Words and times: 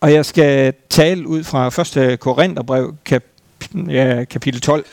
Og 0.00 0.12
jeg 0.12 0.24
skal 0.26 0.72
tale 0.90 1.28
ud 1.28 1.44
fra 1.44 1.66
1. 2.10 2.20
Korintherbrev, 2.20 2.94
kap, 3.04 3.22
ja, 3.88 4.24
kapitel 4.24 4.60
12. 4.60 4.84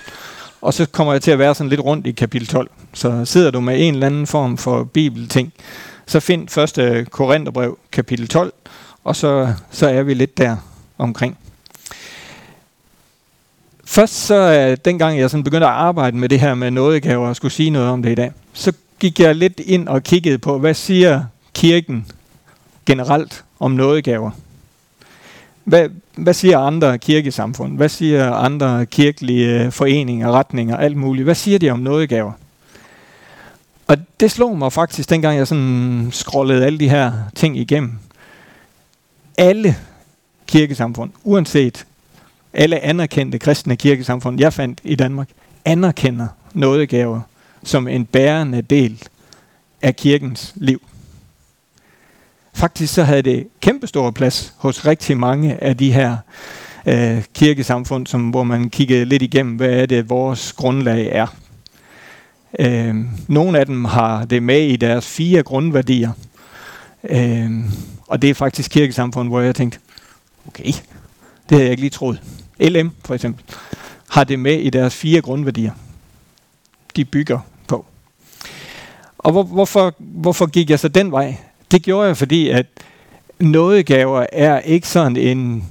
Og 0.62 0.74
så 0.74 0.86
kommer 0.86 1.14
jeg 1.14 1.22
til 1.22 1.32
at 1.32 1.40
være 1.40 1.56
sådan 1.56 1.70
lidt 1.70 1.82
rundt 1.82 2.08
i 2.08 2.12
kapitel 2.12 2.48
12. 2.48 2.70
Så 2.94 3.26
sidder 3.26 3.52
du 3.52 3.60
med 3.60 3.88
en 3.88 3.94
eller 3.94 4.08
anden 4.08 4.28
form 4.28 4.58
for 4.58 4.84
bibelting, 4.84 5.54
så 6.06 6.20
find 6.20 6.58
1. 6.80 7.12
Korintherbrev, 7.12 7.78
kapitel 7.92 8.28
12, 8.28 8.54
og 9.04 9.16
så, 9.16 9.54
så 9.72 9.88
er 9.88 10.04
vi 10.04 10.14
lidt 10.14 10.38
der 10.38 10.58
omkring. 10.98 11.38
Først 13.86 14.26
så, 14.26 14.36
øh, 14.36 14.78
dengang 14.86 15.20
jeg 15.20 15.30
sådan 15.30 15.44
begyndte 15.44 15.68
at 15.68 15.74
arbejde 15.74 16.18
med 16.18 16.30
det 16.30 16.40
her 16.40 16.56
med 16.56 16.72
nådegaver 16.72 17.28
og 17.28 17.36
skulle 17.36 17.52
sige 17.52 17.70
noget 17.70 17.90
om 17.90 18.04
det 18.04 18.12
i 18.12 18.16
dag, 18.16 18.32
så 18.54 18.74
gik 19.00 19.20
jeg 19.20 19.36
lidt 19.36 19.60
ind 19.60 19.88
og 19.88 20.04
kiggede 20.04 20.38
på, 20.38 20.60
hvad 20.60 20.74
siger 20.74 21.24
kirken 21.54 22.06
generelt 22.86 23.44
om 23.60 23.72
nådegaver? 23.72 24.32
Hvad, 25.66 25.90
hvad 26.16 26.34
siger 26.34 26.60
andre 26.60 26.98
kirkesamfund? 26.98 27.78
Hvad 27.78 27.90
siger 27.90 28.32
andre 28.32 28.86
kirkelige 28.86 29.64
øh, 29.64 29.72
foreninger, 29.72 30.32
retninger, 30.32 30.78
alt 30.78 30.98
muligt? 30.98 31.24
Hvad 31.24 31.36
siger 31.36 31.60
de 31.60 31.70
om 31.70 31.80
nådegaver? 31.80 32.32
Og 33.88 33.98
det 34.20 34.32
slog 34.32 34.58
mig 34.58 34.74
faktisk, 34.74 35.10
dengang 35.10 35.38
jeg 35.38 35.48
sådan 35.48 36.10
scrollede 36.12 36.66
alle 36.66 36.80
de 36.80 36.90
her 36.90 37.12
ting 37.36 37.58
igennem. 37.58 37.94
Alle 39.38 39.76
kirkesamfund, 40.48 41.12
uanset 41.24 41.86
alle 42.54 42.80
anerkendte 42.80 43.40
kristne 43.40 43.76
kirkesamfund, 43.76 44.40
jeg 44.40 44.54
fandt 44.54 44.80
i 44.84 44.96
Danmark, 44.96 45.30
anerkender 45.66 46.28
nådegaver 46.54 47.22
som 47.64 47.88
en 47.88 48.06
bærende 48.06 48.62
del 48.62 49.04
af 49.82 49.96
kirkens 49.96 50.54
liv. 50.56 50.82
Faktisk 52.56 52.94
så 52.94 53.04
havde 53.04 53.22
det 53.22 53.48
kæmpestor 53.62 54.12
plads 54.12 54.54
hos 54.58 54.86
rigtig 54.86 55.18
mange 55.18 55.64
af 55.64 55.78
de 55.78 55.92
her 55.92 56.18
øh, 56.86 57.24
kirkesamfund, 57.34 58.08
som, 58.08 58.30
hvor 58.30 58.44
man 58.44 58.70
kiggede 58.70 59.06
lidt 59.06 59.22
igennem, 59.22 59.56
hvad 59.56 59.70
er 59.70 59.86
det, 59.86 60.10
vores 60.10 60.54
grundlag 60.54 61.10
er. 61.12 61.28
Øh, 62.60 62.96
nogle 63.28 63.60
af 63.60 63.66
dem 63.66 63.86
har 63.86 64.26
det 64.26 64.44
med 64.44 64.62
i 64.62 64.76
deres 64.76 65.08
fire 65.08 65.44
grundværdier. 65.44 66.12
Øh, 67.10 67.52
og 68.08 68.22
det 68.22 68.30
er 68.30 68.34
faktisk 68.34 68.72
kirkesamfund, 68.72 69.30
hvor 69.30 69.42
jeg 69.42 69.56
tænkte, 69.56 69.80
okay, 70.48 70.66
det 70.66 71.52
havde 71.52 71.64
jeg 71.64 71.72
ikke 71.72 71.84
lige 71.84 71.90
troet. 71.90 72.22
LM 72.60 72.92
for 73.06 73.14
eksempel 73.14 73.44
har 74.10 74.24
det 74.24 74.40
med 74.40 74.60
i 74.60 74.70
deres 74.70 74.96
fire 74.96 75.22
grundværdier. 75.22 75.72
De 76.96 77.06
bygger 77.06 77.40
på. 77.68 77.86
Og 79.18 79.32
hvor, 79.32 79.44
hvorfor, 79.44 79.94
hvorfor 80.00 80.46
gik 80.46 80.70
jeg 80.70 80.80
så 80.80 80.88
den 80.88 81.12
vej? 81.12 81.38
Det 81.72 81.84
gjorde 81.84 82.08
jeg, 82.08 82.18
fordi 82.18 82.50
at 82.50 82.66
nådegaver 83.40 84.26
er 84.32 84.60
ikke 84.60 84.88
sådan 84.88 85.18
en, 85.18 85.64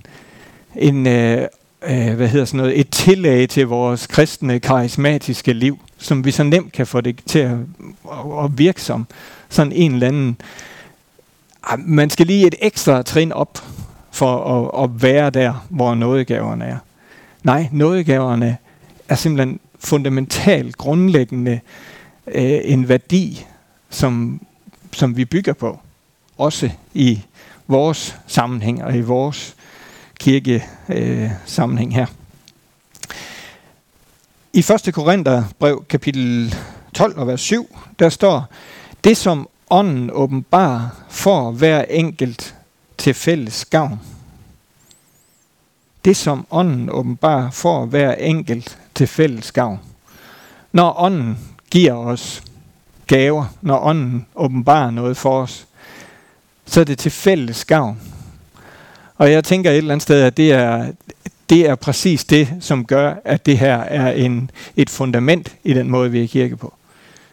en 0.76 1.06
øh, 1.06 1.48
øh, 1.86 2.14
hvad 2.14 2.28
hedder 2.28 2.44
sådan 2.44 2.58
noget, 2.58 2.80
et 2.80 2.90
tillæg 2.90 3.48
til 3.48 3.66
vores 3.66 4.06
kristne, 4.06 4.60
karismatiske 4.60 5.52
liv, 5.52 5.78
som 5.98 6.24
vi 6.24 6.30
så 6.30 6.42
nemt 6.42 6.72
kan 6.72 6.86
få 6.86 7.00
det 7.00 7.20
til 7.26 7.38
at, 7.38 7.56
at, 8.12 8.44
at 8.44 8.58
virke 8.58 8.82
som. 8.82 9.06
Sådan 9.48 9.72
en 9.72 9.94
eller 9.94 10.08
anden... 10.08 10.36
Ah, 11.62 11.78
man 11.78 12.10
skal 12.10 12.26
lige 12.26 12.46
et 12.46 12.54
ekstra 12.60 13.02
trin 13.02 13.32
op 13.32 13.58
for 14.10 14.44
at, 14.44 14.84
at 14.84 15.02
være 15.02 15.30
der, 15.30 15.66
hvor 15.68 15.94
nådegaverne 15.94 16.64
er. 16.64 16.78
Nej, 17.42 17.68
nådegaverne 17.72 18.56
er 19.08 19.14
simpelthen 19.14 19.60
fundamentalt 19.78 20.76
grundlæggende 20.76 21.60
øh, 22.26 22.60
en 22.64 22.88
værdi, 22.88 23.46
som, 23.90 24.40
som 24.92 25.16
vi 25.16 25.24
bygger 25.24 25.52
på. 25.52 25.78
Også 26.38 26.70
i 26.94 27.22
vores 27.66 28.16
sammenhæng 28.26 28.84
og 28.84 28.96
i 28.96 29.00
vores 29.00 29.56
kirke 30.20 30.64
øh, 30.88 31.30
sammenhæng 31.46 31.94
her. 31.94 32.06
I 34.52 34.58
1. 34.58 34.94
Korinther 34.94 35.44
brev 35.58 35.84
kapitel 35.88 36.54
12 36.94 37.18
og 37.18 37.26
vers 37.26 37.40
7, 37.40 37.78
der 37.98 38.08
står, 38.08 38.44
det 39.04 39.16
som 39.16 39.48
ånden 39.70 40.10
åbenbar 40.12 41.04
for 41.08 41.50
hver 41.50 41.82
enkelt 41.82 42.54
til 42.98 43.14
fælles 43.14 43.64
gavn. 43.64 44.00
Det 46.04 46.16
som 46.16 46.46
ånden 46.50 46.90
åbenbar 46.90 47.50
for 47.50 47.86
hver 47.86 48.14
enkelt 48.14 48.78
til 48.94 49.06
fælles 49.06 49.52
gavn. 49.52 49.80
Når 50.72 51.00
ånden 51.00 51.38
giver 51.70 51.94
os 51.94 52.42
gaver, 53.06 53.44
når 53.60 53.78
ånden 53.78 54.26
åbenbarer 54.34 54.90
noget 54.90 55.16
for 55.16 55.42
os, 55.42 55.66
så 56.66 56.80
er 56.80 56.84
det 56.84 56.98
til 56.98 57.10
fælles 57.10 57.64
gavn. 57.64 58.00
Og 59.16 59.32
jeg 59.32 59.44
tænker 59.44 59.70
et 59.70 59.76
eller 59.76 59.94
andet 59.94 60.02
sted, 60.02 60.22
at 60.22 60.36
det 60.36 60.52
er, 60.52 60.92
det 61.50 61.68
er 61.68 61.74
præcis 61.74 62.24
det, 62.24 62.48
som 62.60 62.84
gør, 62.84 63.14
at 63.24 63.46
det 63.46 63.58
her 63.58 63.76
er 63.76 64.12
en, 64.12 64.50
et 64.76 64.90
fundament 64.90 65.56
i 65.64 65.72
den 65.72 65.90
måde, 65.90 66.10
vi 66.10 66.22
er 66.22 66.28
kirke 66.28 66.56
på. 66.56 66.74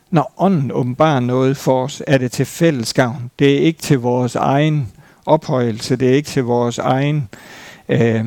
Når 0.10 0.34
ånden 0.38 0.72
åbenbarer 0.72 1.20
noget 1.20 1.58
for 1.58 1.84
os, 1.84 2.04
er 2.08 2.18
det 2.18 2.32
til 2.32 2.46
fælles 2.46 2.94
gavn. 2.94 3.32
Det 3.40 3.54
er 3.54 3.60
ikke 3.60 3.82
til 3.82 4.00
vores 4.00 4.36
egen 4.36 4.92
ophøjelse, 5.26 5.96
det 5.96 6.10
er 6.10 6.14
ikke 6.14 6.30
til 6.30 6.44
vores 6.44 6.78
egen, 6.78 7.30
øh, 7.90 8.26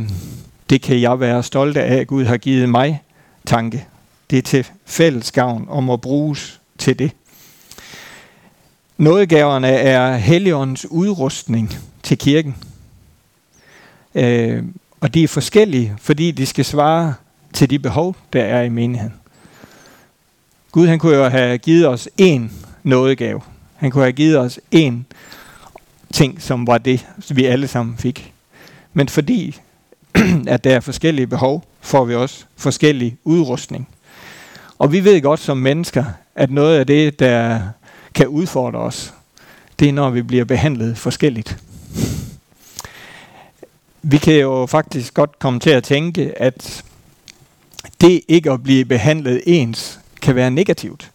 det 0.70 0.82
kan 0.82 1.00
jeg 1.00 1.20
være 1.20 1.42
stolt 1.42 1.76
af, 1.76 1.94
at 1.94 2.06
Gud 2.06 2.24
har 2.24 2.36
givet 2.36 2.68
mig 2.68 3.02
tanke. 3.46 3.86
Det 4.30 4.38
er 4.38 4.42
til 4.42 4.66
fælles 4.86 5.32
gavn 5.32 5.64
og 5.68 5.84
må 5.84 5.96
bruges 5.96 6.60
til 6.78 6.98
det. 6.98 7.12
Nådegaverne 8.98 9.68
er 9.68 10.16
Helligåndens 10.16 10.86
udrustning 10.90 11.74
til 12.02 12.18
kirken. 12.18 12.56
Øh, 14.14 14.64
og 15.00 15.14
de 15.14 15.24
er 15.24 15.28
forskellige, 15.28 15.94
fordi 15.98 16.30
de 16.30 16.46
skal 16.46 16.64
svare 16.64 17.14
til 17.52 17.70
de 17.70 17.78
behov, 17.78 18.16
der 18.32 18.42
er 18.42 18.62
i 18.62 18.68
menigheden. 18.68 19.14
Gud 20.72 20.86
han 20.86 20.98
kunne 20.98 21.16
jo 21.16 21.28
have 21.28 21.58
givet 21.58 21.88
os 21.88 22.08
én 22.20 22.40
nådegave. 22.82 23.40
Han 23.76 23.90
kunne 23.90 24.04
have 24.04 24.12
givet 24.12 24.38
os 24.38 24.60
én 24.74 24.92
ting, 26.12 26.42
som 26.42 26.66
var 26.66 26.78
det, 26.78 27.06
vi 27.30 27.44
alle 27.44 27.68
sammen 27.68 27.96
fik. 27.96 28.32
Men 28.92 29.08
fordi 29.08 29.60
at 30.46 30.64
der 30.64 30.76
er 30.76 30.80
forskellige 30.80 31.26
behov, 31.26 31.64
får 31.80 32.04
vi 32.04 32.14
også 32.14 32.44
forskellig 32.56 33.16
udrustning. 33.24 33.88
Og 34.78 34.92
vi 34.92 35.04
ved 35.04 35.22
godt 35.22 35.40
som 35.40 35.56
mennesker, 35.56 36.04
at 36.34 36.50
noget 36.50 36.78
af 36.78 36.86
det, 36.86 37.18
der 37.18 37.60
kan 38.14 38.28
udfordre 38.28 38.78
os, 38.78 39.14
det 39.78 39.88
er, 39.88 39.92
når 39.92 40.10
vi 40.10 40.22
bliver 40.22 40.44
behandlet 40.44 40.98
forskelligt. 40.98 41.58
Vi 44.02 44.18
kan 44.18 44.34
jo 44.34 44.66
faktisk 44.66 45.14
godt 45.14 45.38
komme 45.38 45.60
til 45.60 45.70
at 45.70 45.84
tænke, 45.84 46.42
at 46.42 46.84
det 48.00 48.20
ikke 48.28 48.50
at 48.50 48.62
blive 48.62 48.84
behandlet 48.84 49.42
ens, 49.46 50.00
kan 50.22 50.34
være 50.34 50.50
negativt. 50.50 51.10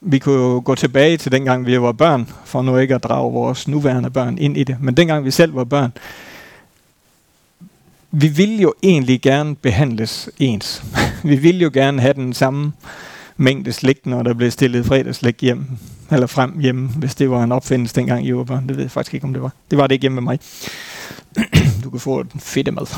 Vi 0.00 0.18
kunne 0.18 0.34
jo 0.34 0.62
gå 0.64 0.74
tilbage 0.74 1.16
til 1.16 1.32
dengang 1.32 1.66
vi 1.66 1.80
var 1.80 1.92
børn, 1.92 2.28
for 2.44 2.62
nu 2.62 2.76
ikke 2.76 2.94
at 2.94 3.02
drage 3.02 3.32
vores 3.32 3.68
nuværende 3.68 4.10
børn 4.10 4.38
ind 4.38 4.56
i 4.56 4.64
det. 4.64 4.76
Men 4.80 4.96
dengang 4.96 5.24
vi 5.24 5.30
selv 5.30 5.54
var 5.54 5.64
børn, 5.64 5.92
vi 8.10 8.28
ville 8.28 8.56
jo 8.56 8.74
egentlig 8.82 9.20
gerne 9.20 9.56
behandles 9.56 10.30
ens. 10.38 10.84
vi 11.24 11.36
ville 11.36 11.60
jo 11.60 11.70
gerne 11.74 12.00
have 12.00 12.14
den 12.14 12.32
samme 12.32 12.72
mængde 13.36 13.72
slik, 13.72 14.06
når 14.06 14.22
der 14.22 14.34
blev 14.34 14.50
stillet 14.50 14.86
fredagslæg 14.86 15.34
hjem, 15.40 15.66
eller 16.10 16.26
frem 16.26 16.58
hjemme, 16.60 16.88
hvis 16.88 17.14
det 17.14 17.30
var 17.30 17.44
en 17.44 17.52
opfindelse 17.52 17.94
dengang 17.94 18.26
i 18.26 18.28
Europa. 18.28 18.54
Det 18.54 18.76
ved 18.76 18.82
jeg 18.84 18.90
faktisk 18.90 19.14
ikke, 19.14 19.26
om 19.26 19.32
det 19.32 19.42
var. 19.42 19.52
Det 19.70 19.78
var 19.78 19.86
det 19.86 19.94
ikke 19.94 20.02
hjemme 20.02 20.14
med 20.14 20.22
mig. 20.22 20.38
du 21.84 21.90
kan 21.90 22.00
få 22.00 22.22
den 22.22 22.40
fedte 22.40 22.70
mad. 22.70 22.86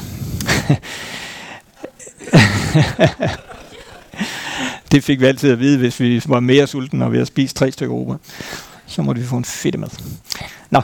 det 4.93 5.05
fik 5.05 5.21
vi 5.21 5.27
altid 5.27 5.53
at 5.53 5.61
vide, 5.61 5.79
hvis 5.79 6.01
vi 6.01 6.23
var 6.27 6.41
mere 6.41 6.67
sultne, 6.67 7.05
og 7.05 7.13
vi 7.13 7.17
havde 7.17 7.27
spist 7.27 7.57
tre 7.57 7.73
stykker 7.73 7.95
ober. 7.95 8.17
Så 8.87 9.03
måtte 9.03 9.21
vi 9.21 9.27
få 9.27 9.37
en 9.37 9.45
fedte 9.45 9.79
mad. 9.79 9.89
Nå. 10.71 10.81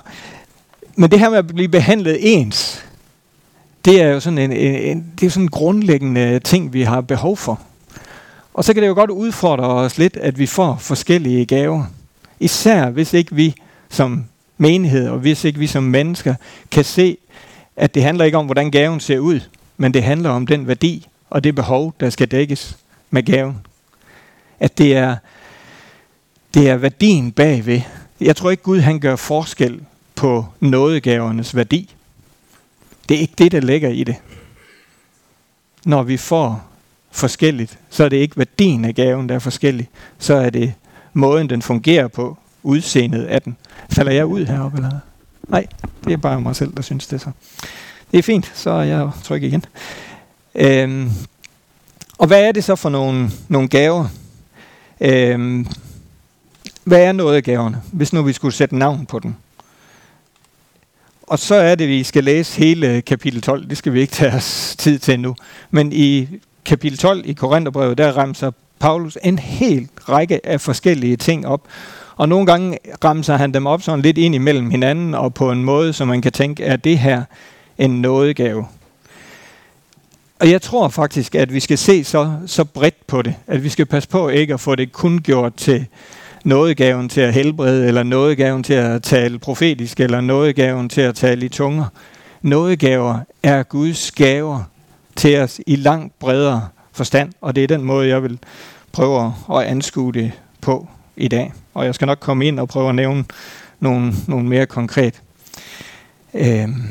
Men 0.97 1.11
det 1.11 1.21
her 1.21 1.31
med 1.31 1.39
at 1.39 1.47
blive 1.47 1.69
behandlet 1.69 2.19
ens, 2.21 2.85
det 3.85 4.03
er 4.03 4.09
jo 4.09 4.21
sådan 4.21 4.39
en, 4.39 4.53
en, 4.53 4.75
en, 4.75 5.13
det 5.21 5.27
er 5.27 5.31
sådan 5.31 5.45
en 5.45 5.51
grundlæggende 5.51 6.39
ting, 6.39 6.73
vi 6.73 6.83
har 6.83 7.01
behov 7.01 7.37
for. 7.37 7.61
Og 8.55 8.65
så 8.65 8.75
kan 8.75 8.83
det 8.83 8.89
jo 8.89 8.95
godt 8.95 9.11
udfordre 9.11 9.65
os 9.65 9.99
lidt, 9.99 10.17
at 10.17 10.39
vi 10.39 10.47
får 10.47 10.77
forskellige 10.77 11.47
gaver. 11.47 11.85
Især 12.41 12.91
hvis 12.91 13.13
ikke 13.13 13.35
vi 13.35 13.55
som 13.89 14.25
menighed, 14.59 15.09
og 15.09 15.19
hvis 15.19 15.45
ikke 15.45 15.59
vi 15.59 15.67
som 15.67 15.83
mennesker 15.83 16.35
kan 16.71 16.85
se, 16.85 17.17
at 17.77 17.95
det 17.95 18.03
handler 18.03 18.25
ikke 18.25 18.39
om, 18.39 18.45
hvordan 18.45 18.71
gaven 18.71 19.01
ser 19.01 19.19
ud, 19.19 19.41
men 19.77 19.95
det 19.95 20.03
handler 20.03 20.31
om 20.31 20.47
den 20.47 20.69
værdi 20.69 21.09
og 21.31 21.45
det 21.45 21.55
behov, 21.55 21.95
der 22.01 22.11
skal 22.11 22.29
dækkes 22.29 22.77
med 23.11 23.23
gaven. 23.23 23.67
At 24.61 24.79
det 24.79 24.97
er, 24.97 25.17
det 26.55 26.69
er 26.69 26.77
værdien 26.77 27.33
bagved. 27.33 27.81
Jeg 28.21 28.37
tror 28.37 28.51
ikke, 28.51 28.63
Gud 28.63 28.81
han 28.81 29.01
gør 29.01 29.17
forskel 29.17 29.81
på 30.15 30.47
nådegavernes 30.61 31.57
værdi. 31.57 31.95
Det 33.09 33.17
er 33.17 33.21
ikke 33.21 33.35
det, 33.39 33.53
der 33.53 33.61
ligger 33.61 33.89
i 33.89 34.05
det. 34.05 34.17
Når 35.85 36.03
vi 36.03 36.17
får 36.17 36.72
forskelligt, 37.13 37.79
så 37.91 38.05
er 38.05 38.09
det 38.09 38.17
ikke 38.17 38.37
værdien 38.37 38.85
af 38.85 38.95
gaven, 38.95 39.29
der 39.29 39.35
er 39.35 39.39
forskellig. 39.39 39.89
Så 40.19 40.35
er 40.35 40.51
det 40.51 40.75
måden, 41.13 41.51
den 41.51 41.63
fungerer 41.63 42.09
på, 42.09 42.39
udseendet 42.63 43.25
af 43.25 43.43
den. 43.43 43.57
Falder 43.91 44.13
jeg 44.13 44.27
ud 44.27 44.47
heroppe, 44.47 44.77
eller 44.77 44.91
Nej, 45.49 45.67
det 46.05 46.13
er 46.13 46.17
bare 46.17 46.41
mig 46.41 46.57
selv, 46.57 46.73
der 46.77 46.83
synes 46.83 47.07
det 47.07 47.21
så. 47.21 47.31
Det 48.11 48.19
er 48.19 48.23
fint, 48.23 48.53
så 48.55 48.71
er 48.71 48.83
jeg 48.83 49.11
trykker 49.25 49.49
igen. 49.49 49.65
Øhm, 50.55 51.11
og 52.19 52.27
hvad 52.27 52.45
er 52.45 52.53
det 52.53 52.65
så 52.65 52.77
for 52.77 52.89
nogle, 52.89 53.31
nogle 53.49 53.69
gaver? 53.69 54.09
Øhm, 55.01 55.67
hvad 56.85 57.05
er 57.05 57.13
noget 57.13 57.37
af 57.37 57.43
gaverne, 57.43 57.83
hvis 57.93 58.13
nu 58.13 58.23
vi 58.23 58.33
skulle 58.33 58.55
sætte 58.55 58.77
navn 58.77 59.07
på 59.07 59.19
den? 59.19 59.37
Og 61.23 61.39
så 61.39 61.55
er 61.55 61.75
det, 61.75 61.89
vi 61.89 62.03
skal 62.03 62.25
læse 62.25 62.59
hele 62.59 63.03
kapitel 63.03 63.41
12. 63.41 63.69
Det 63.69 63.79
skal 63.79 63.93
vi 63.93 64.01
ikke 64.01 64.13
tage 64.13 64.33
os 64.33 64.77
tid 64.79 64.99
til 64.99 65.21
nu. 65.21 65.37
Men 65.71 65.93
i 65.93 66.29
kapitel 66.65 66.99
12 66.99 67.23
i 67.25 67.33
Korintherbrevet, 67.33 67.99
der 67.99 68.13
ramser 68.13 68.51
Paulus 68.79 69.19
en 69.23 69.39
hel 69.39 69.89
række 70.09 70.47
af 70.47 70.61
forskellige 70.61 71.17
ting 71.17 71.47
op. 71.47 71.61
Og 72.17 72.29
nogle 72.29 72.47
gange 72.47 72.79
ramser 73.05 73.37
han 73.37 73.55
dem 73.55 73.67
op 73.67 73.83
sådan 73.83 74.03
lidt 74.03 74.19
ind 74.19 74.35
imellem 74.35 74.71
hinanden, 74.71 75.15
og 75.15 75.35
på 75.35 75.51
en 75.51 75.65
måde, 75.65 75.93
så 75.93 76.05
man 76.05 76.23
kan 76.23 76.33
tænke, 76.33 76.65
er 76.65 76.77
det 76.77 76.99
her 76.99 77.23
en 77.79 77.91
nådegave? 78.03 78.67
Og 80.41 80.51
jeg 80.51 80.63
tror 80.63 80.89
faktisk, 80.89 81.35
at 81.35 81.53
vi 81.55 81.61
skal 81.61 81.79
se 81.79 82.05
så, 82.05 82.33
så 82.47 82.65
bredt 82.65 83.07
på 83.07 83.23
det, 83.23 83.35
at 83.47 83.65
vi 83.65 83.69
skal 83.69 83.87
passe 83.87 84.09
på 84.09 84.29
ikke 84.29 84.55
at 84.55 84.61
få 84.61 84.75
det 84.75 84.93
kun 84.93 85.19
gjort 85.19 85.55
til 85.55 85.87
nådegaven 86.45 87.09
til 87.09 87.21
at 87.21 87.35
helbrede, 87.35 87.87
eller 87.89 88.03
nådegaven 88.03 88.63
til 88.63 88.75
at 88.75 89.03
tale 89.03 89.39
profetisk, 89.39 90.01
eller 90.01 90.21
nådegaven 90.21 90.89
til 90.89 91.01
at 91.01 91.15
tale 91.15 91.47
i 91.47 91.49
tunger. 91.49 91.85
Nådegaver 92.43 93.19
er 93.43 93.63
Guds 93.63 94.11
gaver 94.11 94.72
til 95.17 95.39
os 95.39 95.61
i 95.67 95.77
langt 95.77 96.19
bredere 96.19 96.69
forstand, 96.93 97.33
og 97.41 97.57
det 97.57 97.65
er 97.65 97.69
den 97.69 97.83
måde, 97.83 98.09
jeg 98.09 98.23
vil 98.23 98.39
prøve 98.93 99.35
at 99.51 99.63
anskue 99.63 100.13
det 100.13 100.33
på 100.61 100.89
i 101.17 101.29
dag. 101.29 101.53
Og 101.75 101.85
jeg 101.85 101.95
skal 101.95 102.07
nok 102.07 102.19
komme 102.21 102.47
ind 102.47 102.61
og 102.61 102.69
prøve 102.69 102.89
at 102.89 102.95
nævne 102.95 103.25
nogle, 103.81 104.15
nogle 104.29 104.49
mere 104.49 104.67
konkret. 104.67 105.23
Øhm. 106.35 106.85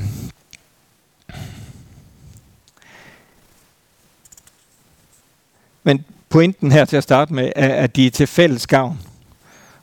Men 5.83 6.05
pointen 6.29 6.71
her 6.71 6.85
til 6.85 6.97
at 6.97 7.03
starte 7.03 7.33
med 7.33 7.51
er, 7.55 7.83
at 7.83 7.95
de 7.95 8.07
er 8.07 8.11
til 8.11 8.27
fælles 8.27 8.67
gavn 8.67 8.99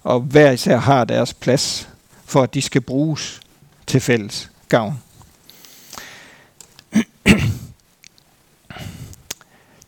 og 0.03 0.21
hver 0.21 0.51
især 0.51 0.77
har 0.77 1.05
deres 1.05 1.35
plads, 1.35 1.89
for 2.25 2.43
at 2.43 2.55
de 2.55 2.63
skal 2.63 2.81
bruges 2.81 3.41
til 3.87 4.01
fælles 4.01 4.51
gavn. 4.69 5.03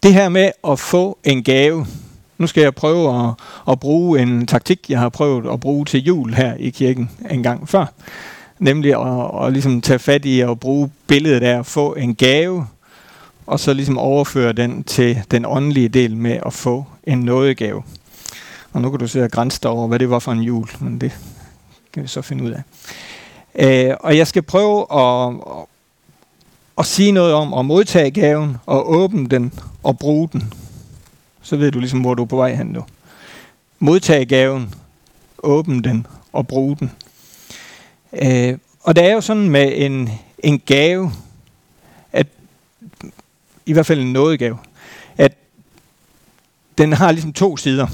Det 0.03 0.15
her 0.15 0.29
med 0.29 0.51
at 0.69 0.79
få 0.79 1.19
en 1.25 1.43
gave, 1.43 1.87
nu 2.39 2.47
skal 2.47 2.63
jeg 2.63 2.75
prøve 2.75 3.29
at, 3.29 3.35
at 3.69 3.81
bruge 3.81 4.23
en 4.23 4.47
taktik, 4.47 4.91
jeg 4.91 4.99
har 4.99 5.09
prøvet 5.09 5.53
at 5.53 5.61
bruge 5.61 5.85
til 5.85 6.05
jul 6.05 6.35
her 6.35 6.55
i 6.55 6.71
kirken 6.71 7.11
en 7.31 7.43
gang 7.43 7.69
før. 7.69 7.87
Nemlig 8.59 8.95
at, 8.95 9.47
at 9.47 9.53
ligesom 9.53 9.81
tage 9.81 9.99
fat 9.99 10.25
i 10.25 10.41
at 10.41 10.61
bruge 10.61 10.91
billedet 11.07 11.43
af 11.43 11.59
at 11.59 11.67
få 11.67 11.95
en 11.95 12.15
gave, 12.15 12.67
og 13.47 13.61
så 13.61 13.73
ligesom 13.73 13.99
overføre 13.99 14.53
den 14.53 14.85
til 14.85 15.23
den 15.31 15.45
åndelige 15.47 15.89
del 15.89 16.17
med 16.17 16.39
at 16.47 16.53
få 16.53 16.85
en 17.05 17.19
nådegave. 17.19 17.83
Og 18.73 18.83
nu 18.83 18.91
kan 18.91 18.99
du 18.99 19.09
se 19.09 19.25
og 19.25 19.31
grænse 19.31 19.69
over, 19.69 19.89
hvad 19.89 19.99
det 19.99 20.11
var 20.11 20.19
for 20.19 20.33
en 20.33 20.43
jul, 20.43 20.69
men 20.81 21.01
det 21.01 21.13
kan 21.93 22.03
vi 22.03 22.09
så 22.09 22.23
finde 22.23 22.45
ud 22.45 22.51
af. 22.51 22.63
Øh, 23.55 23.97
og 24.01 24.17
jeg 24.17 24.27
skal 24.27 24.43
prøve 24.43 24.81
at, 24.81 25.35
at, 26.81 26.87
sige 26.87 27.13
noget 27.13 27.35
om 27.35 27.55
at 27.55 27.65
modtage 27.65 28.11
gaven, 28.11 28.57
og 28.67 28.91
åbne 28.91 29.29
den 29.29 29.53
og 29.83 29.99
bruge 29.99 30.29
den. 30.33 30.53
Så 31.43 31.57
ved 31.57 31.73
du 31.73 31.79
ligesom, 31.79 32.01
hvor 32.01 32.15
du 32.15 32.23
er 32.23 32.27
på 32.27 32.37
vej 32.37 32.55
hen 32.55 32.67
nu. 32.67 32.85
Modtage 33.79 34.25
gaven, 34.25 34.75
åbne 35.39 35.83
den 35.83 36.07
og 36.33 36.47
bruge 36.47 36.77
den. 36.77 36.91
Øh, 38.13 38.59
og 38.81 38.97
det 38.97 39.05
er 39.05 39.13
jo 39.13 39.21
sådan 39.21 39.51
med 39.51 39.73
en, 39.75 40.11
en 40.39 40.59
gave, 40.59 41.13
at 42.13 42.27
i 43.67 43.73
hvert 43.73 43.87
fald 43.87 44.01
en 44.01 44.13
nådegave, 44.13 44.59
at 45.17 45.33
den 46.79 46.93
har 46.93 47.13
ligesom 47.13 47.33
to 47.33 47.57
sider. 47.57 47.87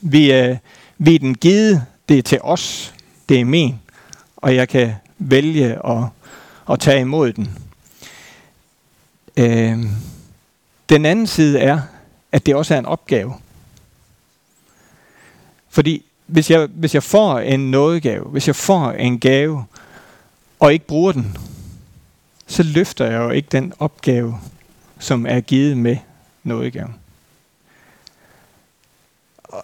Vi, 0.00 0.32
øh, 0.32 0.56
vi 0.98 1.14
er 1.14 1.18
den 1.18 1.34
givet, 1.34 1.84
det 2.08 2.18
er 2.18 2.22
til 2.22 2.38
os, 2.42 2.94
det 3.28 3.40
er 3.40 3.44
min, 3.44 3.74
og 4.36 4.54
jeg 4.54 4.68
kan 4.68 4.92
vælge 5.18 5.86
at, 5.86 6.04
at 6.70 6.80
tage 6.80 7.00
imod 7.00 7.32
den. 7.32 7.63
Øh, 9.36 9.78
den 10.88 11.06
anden 11.06 11.26
side 11.26 11.58
er, 11.58 11.80
at 12.32 12.46
det 12.46 12.54
også 12.54 12.74
er 12.74 12.78
en 12.78 12.86
opgave. 12.86 13.34
Fordi 15.68 16.04
hvis 16.26 16.50
jeg, 16.50 16.68
hvis 16.74 16.94
jeg 16.94 17.02
får 17.02 17.38
en 17.38 17.70
nådegave, 17.70 18.24
hvis 18.24 18.46
jeg 18.46 18.56
får 18.56 18.92
en 18.92 19.20
gave, 19.20 19.64
og 20.60 20.72
ikke 20.72 20.86
bruger 20.86 21.12
den, 21.12 21.36
så 22.46 22.62
løfter 22.62 23.04
jeg 23.04 23.18
jo 23.18 23.30
ikke 23.30 23.48
den 23.52 23.72
opgave, 23.78 24.40
som 24.98 25.26
er 25.26 25.40
givet 25.40 25.76
med 25.76 25.96
nådegaven 26.42 26.94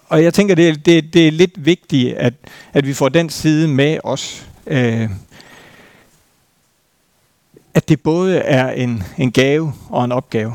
og 0.09 0.23
jeg 0.23 0.33
tænker, 0.33 0.55
det, 0.55 0.85
det, 0.85 1.13
det 1.13 1.27
er 1.27 1.31
lidt 1.31 1.65
vigtigt, 1.65 2.15
at, 2.15 2.33
at 2.73 2.87
vi 2.87 2.93
får 2.93 3.09
den 3.09 3.29
side 3.29 3.67
med 3.67 3.99
os. 4.03 4.47
Øh, 4.67 5.09
at 7.73 7.89
det 7.89 8.01
både 8.01 8.37
er 8.37 8.71
en, 8.71 9.03
en 9.17 9.31
gave 9.31 9.73
og 9.89 10.05
en 10.05 10.11
opgave. 10.11 10.53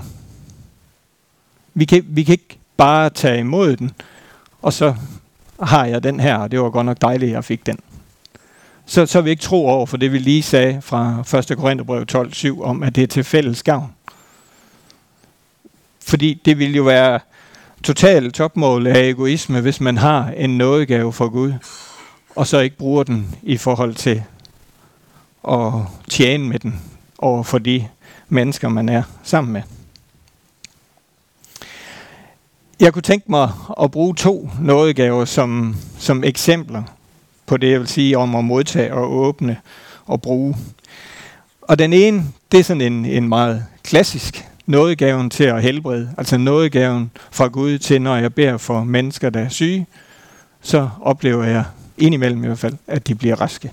Vi 1.74 1.84
kan, 1.84 2.04
vi 2.08 2.22
kan 2.22 2.32
ikke 2.32 2.58
bare 2.76 3.10
tage 3.10 3.38
imod 3.38 3.76
den, 3.76 3.92
og 4.62 4.72
så 4.72 4.94
har 5.62 5.84
jeg 5.84 6.02
den 6.02 6.20
her, 6.20 6.36
og 6.36 6.50
det 6.50 6.60
var 6.60 6.70
godt 6.70 6.86
nok 6.86 7.00
dejligt, 7.00 7.28
at 7.28 7.34
jeg 7.34 7.44
fik 7.44 7.66
den. 7.66 7.78
Så, 8.86 9.06
så 9.06 9.20
vi 9.20 9.30
ikke 9.30 9.42
tro 9.42 9.66
over 9.66 9.86
for 9.86 9.96
det, 9.96 10.12
vi 10.12 10.18
lige 10.18 10.42
sagde 10.42 10.82
fra 10.82 11.24
1. 11.50 11.58
Korintherbrev 11.58 12.04
12.7 12.12 12.62
om, 12.62 12.82
at 12.82 12.94
det 12.94 13.02
er 13.02 13.06
til 13.06 13.24
fælles 13.24 13.62
gavn. 13.62 13.92
Fordi 16.06 16.42
det 16.44 16.58
vil 16.58 16.76
jo 16.76 16.82
være 16.82 17.20
total 17.82 18.32
topmål 18.32 18.86
af 18.86 19.08
egoisme, 19.08 19.60
hvis 19.60 19.80
man 19.80 19.96
har 19.96 20.30
en 20.36 20.58
nådegave 20.58 21.12
fra 21.12 21.26
Gud, 21.26 21.52
og 22.36 22.46
så 22.46 22.58
ikke 22.58 22.76
bruger 22.76 23.02
den 23.02 23.36
i 23.42 23.56
forhold 23.56 23.94
til 23.94 24.22
at 25.48 25.72
tjene 26.08 26.44
med 26.44 26.58
den 26.58 26.80
over 27.18 27.42
for 27.42 27.58
de 27.58 27.88
mennesker, 28.28 28.68
man 28.68 28.88
er 28.88 29.02
sammen 29.22 29.52
med. 29.52 29.62
Jeg 32.80 32.92
kunne 32.92 33.02
tænke 33.02 33.30
mig 33.30 33.50
at 33.82 33.90
bruge 33.90 34.14
to 34.14 34.50
nådegaver 34.60 35.24
som, 35.24 35.76
som 35.98 36.24
eksempler 36.24 36.82
på 37.46 37.56
det, 37.56 37.70
jeg 37.70 37.80
vil 37.80 37.88
sige 37.88 38.18
om 38.18 38.34
at 38.34 38.44
modtage 38.44 38.94
og 38.94 39.12
åbne 39.12 39.56
og 40.06 40.22
bruge. 40.22 40.56
Og 41.62 41.78
den 41.78 41.92
ene, 41.92 42.24
det 42.52 42.60
er 42.60 42.64
sådan 42.64 42.92
en, 42.92 43.04
en 43.04 43.28
meget 43.28 43.64
klassisk 43.82 44.48
nådegaven 44.66 45.30
til 45.30 45.44
at 45.44 45.62
helbrede, 45.62 46.10
altså 46.18 46.36
nådegaven 46.36 47.10
fra 47.30 47.46
Gud 47.46 47.78
til, 47.78 48.02
når 48.02 48.16
jeg 48.16 48.34
beder 48.34 48.56
for 48.56 48.84
mennesker, 48.84 49.30
der 49.30 49.40
er 49.40 49.48
syge, 49.48 49.86
så 50.60 50.88
oplever 51.00 51.44
jeg 51.44 51.64
indimellem 51.98 52.44
i 52.44 52.46
hvert 52.46 52.58
fald, 52.58 52.74
at 52.86 53.08
de 53.08 53.14
bliver 53.14 53.40
raske. 53.40 53.72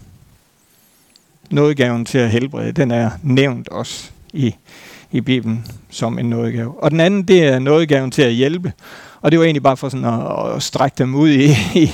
Nådegaven 1.53 2.05
til 2.05 2.17
at 2.17 2.29
helbrede, 2.29 2.72
den 2.72 2.91
er 2.91 3.10
nævnt 3.24 3.69
også 3.69 4.10
i, 4.33 4.55
i 5.12 5.22
Bibelen 5.22 5.65
som 5.89 6.19
en 6.19 6.29
nådegave. 6.29 6.83
Og 6.83 6.91
den 6.91 7.00
anden, 7.00 7.24
det 7.24 7.43
er 7.43 7.60
nådegaven 7.60 8.12
til 8.12 8.22
at 8.22 8.33
hjælpe. 8.33 8.74
Og 9.22 9.31
det 9.31 9.39
var 9.39 9.45
egentlig 9.45 9.63
bare 9.63 9.77
for 9.77 9.89
sådan 9.89 10.05
at, 10.05 10.55
at 10.55 10.63
strække 10.63 10.95
dem 10.98 11.15
ud 11.15 11.29
i, 11.29 11.45
i, 11.83 11.91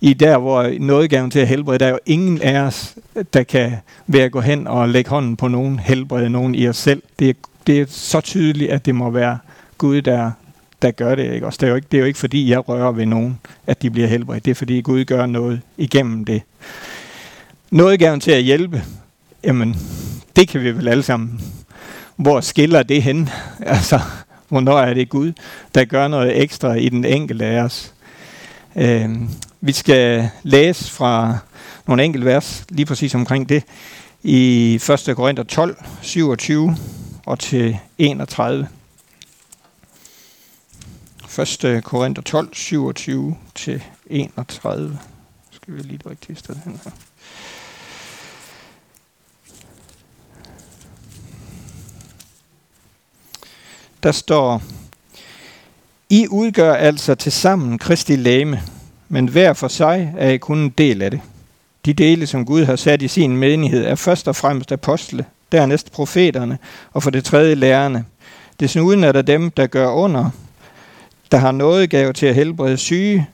i 0.00 0.12
der, 0.12 0.38
hvor 0.38 0.74
nådegaven 0.80 1.30
til 1.30 1.38
at 1.38 1.48
helbrede, 1.48 1.78
der 1.78 1.86
er 1.86 1.90
jo 1.90 1.98
ingen 2.06 2.42
af 2.42 2.60
os, 2.60 2.94
der 3.34 3.42
kan 3.42 3.72
være 4.06 4.24
at 4.24 4.32
gå 4.32 4.40
hen 4.40 4.66
og 4.66 4.88
lægge 4.88 5.10
hånden 5.10 5.36
på 5.36 5.48
nogen, 5.48 5.78
helbrede 5.78 6.30
nogen 6.30 6.54
i 6.54 6.68
os 6.68 6.76
selv. 6.76 7.02
Det 7.18 7.28
er 7.28 7.34
det 7.66 7.80
er 7.80 7.86
så 7.88 8.20
tydeligt, 8.20 8.70
at 8.70 8.86
det 8.86 8.94
må 8.94 9.10
være 9.10 9.38
Gud, 9.78 10.02
der, 10.02 10.30
der 10.82 10.90
gør 10.90 11.14
det. 11.14 11.34
Ikke? 11.34 11.46
Også 11.46 11.58
det, 11.60 11.66
er 11.66 11.70
jo 11.70 11.76
ikke, 11.76 11.88
det 11.90 11.96
er 11.96 12.00
jo 12.00 12.06
ikke, 12.06 12.18
fordi 12.18 12.50
jeg 12.50 12.68
rører 12.68 12.92
ved 12.92 13.06
nogen, 13.06 13.40
at 13.66 13.82
de 13.82 13.90
bliver 13.90 14.08
helbredt. 14.08 14.44
Det 14.44 14.50
er, 14.50 14.54
fordi 14.54 14.80
Gud 14.80 15.04
gør 15.04 15.26
noget 15.26 15.60
igennem 15.76 16.24
det. 16.24 16.42
Noget 17.70 17.98
gerne 17.98 18.20
til 18.20 18.30
at 18.30 18.42
hjælpe, 18.42 18.84
jamen, 19.44 19.76
det 20.36 20.48
kan 20.48 20.60
vi 20.60 20.70
vel 20.70 20.88
alle 20.88 21.02
sammen. 21.02 21.40
Hvor 22.16 22.40
skiller 22.40 22.82
det 22.82 23.02
hen? 23.02 23.28
Altså, 23.66 24.00
hvornår 24.48 24.78
er 24.78 24.94
det 24.94 25.08
Gud, 25.08 25.32
der 25.74 25.84
gør 25.84 26.08
noget 26.08 26.42
ekstra 26.42 26.74
i 26.74 26.88
den 26.88 27.04
enkelte 27.04 27.44
af 27.44 27.62
os? 27.62 27.94
Øh, 28.76 29.10
vi 29.60 29.72
skal 29.72 30.30
læse 30.42 30.90
fra 30.90 31.38
nogle 31.86 32.04
enkelte 32.04 32.26
vers, 32.26 32.64
lige 32.68 32.86
præcis 32.86 33.14
omkring 33.14 33.48
det, 33.48 33.64
i 34.22 34.74
1. 35.08 35.16
Korinther 35.16 35.44
12, 35.44 35.76
27 36.02 36.76
og 37.26 37.38
til 37.38 37.78
31. 37.98 38.68
1. 41.38 41.80
Korinther 41.84 42.22
12, 42.22 42.48
27 42.54 43.36
til 43.54 43.82
31. 44.06 44.98
Skal 45.50 45.74
vi 45.74 45.82
lige 45.82 45.98
det 45.98 46.06
rigtige 46.06 46.36
sted 46.36 46.56
hen 46.64 46.80
her. 46.84 46.90
Der 54.02 54.12
står, 54.12 54.62
I 56.10 56.26
udgør 56.28 56.74
altså 56.74 57.14
til 57.14 57.32
sammen 57.32 57.78
Kristi 57.78 58.16
læme, 58.16 58.62
men 59.08 59.28
hver 59.28 59.52
for 59.52 59.68
sig 59.68 60.14
er 60.18 60.30
I 60.30 60.36
kun 60.36 60.58
en 60.58 60.68
del 60.68 61.02
af 61.02 61.10
det. 61.10 61.20
De 61.84 61.92
dele, 61.92 62.26
som 62.26 62.46
Gud 62.46 62.64
har 62.64 62.76
sat 62.76 63.02
i 63.02 63.08
sin 63.08 63.36
menighed, 63.36 63.84
er 63.84 63.94
først 63.94 64.28
og 64.28 64.36
fremmest 64.36 64.72
apostle, 64.72 65.24
dernæst 65.52 65.92
profeterne, 65.92 66.58
og 66.92 67.02
for 67.02 67.10
det 67.10 67.24
tredje 67.24 67.54
lærerne. 67.54 68.04
Desuden 68.60 69.04
er 69.04 69.12
der 69.12 69.22
dem, 69.22 69.50
der 69.50 69.66
gør 69.66 69.88
under, 69.88 70.30
der 71.32 71.38
har 71.38 71.52
noget 71.52 71.90
gave 71.90 72.12
til 72.12 72.26
at 72.26 72.34
helbrede 72.34 72.76
syge, 72.76 73.28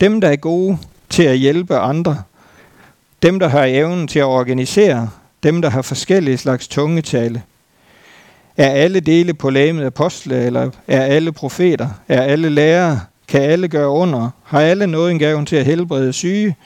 dem, 0.00 0.20
der 0.20 0.28
er 0.28 0.36
gode 0.36 0.78
til 1.08 1.22
at 1.22 1.38
hjælpe 1.38 1.76
andre, 1.76 2.22
dem, 3.22 3.38
der 3.38 3.48
har 3.48 3.64
evnen 3.64 4.08
til 4.08 4.18
at 4.18 4.24
organisere, 4.24 5.10
dem, 5.42 5.62
der 5.62 5.70
har 5.70 5.82
forskellige 5.82 6.38
slags 6.38 6.68
tungetale. 6.68 7.42
Er 8.60 8.70
alle 8.70 9.00
dele 9.00 9.34
på 9.34 9.50
lægemet 9.50 9.84
apostle, 9.84 10.44
eller 10.44 10.70
er 10.88 11.02
alle 11.02 11.32
profeter? 11.32 11.88
Er 12.08 12.22
alle 12.22 12.48
lærere? 12.48 13.00
Kan 13.28 13.42
alle 13.42 13.68
gøre 13.68 13.88
under? 13.88 14.30
Har 14.44 14.60
alle 14.60 14.86
noget 14.86 15.10
en 15.10 15.18
gave 15.18 15.44
til 15.44 15.56
at 15.56 15.64
helbrede 15.64 16.12
syge? 16.12 16.56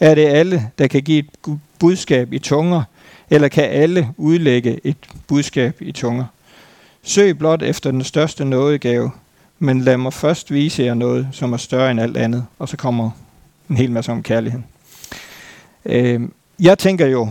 Er 0.00 0.14
det 0.14 0.26
alle, 0.26 0.70
der 0.78 0.86
kan 0.86 1.02
give 1.02 1.18
et 1.18 1.58
budskab 1.78 2.32
i 2.32 2.38
tunger? 2.38 2.82
Eller 3.30 3.48
kan 3.48 3.64
alle 3.64 4.08
udlægge 4.16 4.80
et 4.84 4.96
budskab 5.26 5.76
i 5.80 5.92
tunger? 5.92 6.24
Søg 7.02 7.38
blot 7.38 7.62
efter 7.62 7.90
den 7.90 8.04
største 8.04 8.44
nådegave, 8.44 9.10
men 9.58 9.80
lad 9.80 9.96
mig 9.96 10.12
først 10.12 10.52
vise 10.52 10.82
jer 10.82 10.94
noget, 10.94 11.28
som 11.32 11.52
er 11.52 11.56
større 11.56 11.90
end 11.90 12.00
alt 12.00 12.16
andet. 12.16 12.46
Og 12.58 12.68
så 12.68 12.76
kommer 12.76 13.10
en 13.70 13.76
hel 13.76 13.90
masse 13.90 14.12
om 14.12 14.22
kærligheden. 14.22 14.64
Øh, 15.84 16.20
jeg 16.60 16.78
tænker 16.78 17.06
jo, 17.06 17.28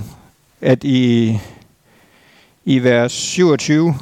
at 0.62 0.84
i, 0.84 1.38
i 2.68 2.80
vers 2.80 3.12
27, 3.12 3.96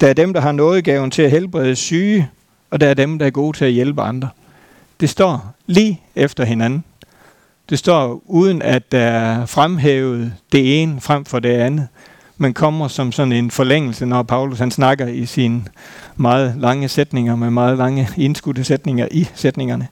der 0.00 0.08
er 0.08 0.12
dem, 0.12 0.32
der 0.32 0.40
har 0.40 0.52
nådegaven 0.52 1.10
til 1.10 1.22
at 1.22 1.30
helbrede 1.30 1.76
syge, 1.76 2.30
og 2.70 2.80
der 2.80 2.86
er 2.86 2.94
dem, 2.94 3.18
der 3.18 3.26
er 3.26 3.30
gode 3.30 3.56
til 3.56 3.64
at 3.64 3.72
hjælpe 3.72 4.02
andre. 4.02 4.28
Det 5.00 5.10
står 5.10 5.54
lige 5.66 6.00
efter 6.14 6.44
hinanden. 6.44 6.84
Det 7.70 7.78
står 7.78 8.22
uden 8.26 8.62
at 8.62 8.92
der 8.92 9.00
er 9.00 9.46
fremhævet 9.46 10.34
det 10.52 10.82
ene 10.82 11.00
frem 11.00 11.24
for 11.24 11.38
det 11.38 11.48
andet, 11.48 11.88
men 12.36 12.54
kommer 12.54 12.88
som 12.88 13.12
sådan 13.12 13.32
en 13.32 13.50
forlængelse, 13.50 14.06
når 14.06 14.22
Paulus 14.22 14.58
han 14.58 14.70
snakker 14.70 15.06
i 15.06 15.26
sine 15.26 15.64
meget 16.16 16.54
lange 16.58 16.88
sætninger 16.88 17.36
med 17.36 17.50
meget 17.50 17.78
lange 17.78 18.08
indskudte 18.16 18.64
sætninger 18.64 19.08
i 19.10 19.28
sætningerne. 19.34 19.88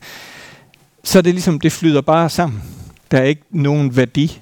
Så 1.05 1.23
det 1.23 1.35
ligesom, 1.35 1.61
det 1.61 1.73
flyder 1.73 2.01
bare 2.01 2.31
sammen. 2.31 2.63
Der 3.11 3.19
er 3.19 3.25
ikke 3.25 3.43
nogen 3.51 3.97
værdi 3.97 4.41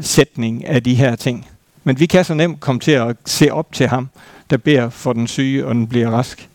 sætning 0.00 0.66
af 0.66 0.82
de 0.82 0.94
her 0.94 1.16
ting. 1.16 1.48
Men 1.84 2.00
vi 2.00 2.06
kan 2.06 2.24
så 2.24 2.34
nemt 2.34 2.60
komme 2.60 2.80
til 2.80 2.92
at 2.92 3.16
se 3.26 3.52
op 3.52 3.72
til 3.72 3.88
ham, 3.88 4.08
der 4.50 4.56
beder 4.56 4.90
for 4.90 5.12
den 5.12 5.26
syge, 5.26 5.66
og 5.66 5.74
den 5.74 5.86
bliver 5.86 6.10
rask. 6.10 6.48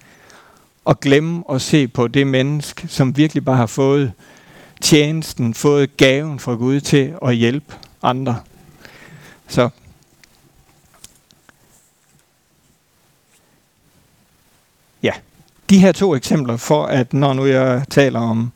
Og 0.86 1.00
glemme 1.00 1.44
at 1.50 1.62
se 1.62 1.88
på 1.88 2.08
det 2.08 2.28
menneske, 2.28 2.88
som 2.88 3.18
virkelig 3.18 3.46
bare 3.46 3.58
har 3.58 3.66
fået 3.66 4.14
tjenesten, 4.82 5.54
fået 5.54 5.98
gaven 5.98 6.40
fra 6.40 6.54
Gud 6.54 6.80
til 6.80 7.14
at 7.26 7.36
hjælpe 7.36 7.76
andre. 8.04 8.40
Så 9.48 9.70
ja, 15.04 15.12
de 15.70 15.80
her 15.80 15.92
to 15.92 16.16
eksempler 16.16 16.58
for, 16.58 16.86
at 16.86 17.14
når 17.14 17.34
nu 17.34 17.46
jeg 17.46 17.84
taler 17.90 18.20
om, 18.20 18.52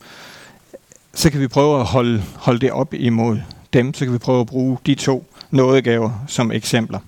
så 1.13 1.29
kan 1.29 1.39
vi 1.39 1.47
prøve 1.47 1.79
at 1.79 1.85
holde, 1.85 2.23
holde 2.35 2.59
det 2.59 2.71
op 2.71 2.93
imod 2.93 3.39
dem, 3.73 3.93
så 3.93 4.05
kan 4.05 4.13
vi 4.13 4.17
prøve 4.17 4.41
at 4.41 4.47
bruge 4.47 4.77
de 4.85 4.95
to 4.95 5.25
nådegaver 5.51 6.25
som 6.27 6.51
eksempler. 6.51 6.99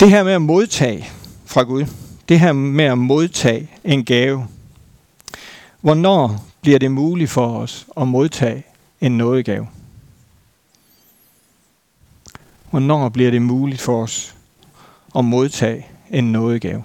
Det 0.00 0.10
her 0.10 0.24
med 0.24 0.32
at 0.32 0.42
modtage 0.42 1.08
fra 1.44 1.62
Gud, 1.62 1.86
det 2.28 2.40
her 2.40 2.52
med 2.52 2.84
at 2.84 2.98
modtage 2.98 3.70
en 3.84 4.04
gave, 4.04 4.46
hvornår 5.80 6.44
bliver 6.60 6.78
det 6.78 6.90
muligt 6.90 7.30
for 7.30 7.58
os 7.58 7.86
at 7.96 8.08
modtage 8.08 8.64
en 9.00 9.18
nådegave? 9.18 9.68
Hvornår 12.70 13.08
bliver 13.08 13.30
det 13.30 13.42
muligt 13.42 13.80
for 13.80 14.02
os 14.02 14.34
at 15.16 15.24
modtage 15.24 15.86
en 16.10 16.32
nådegave? 16.32 16.84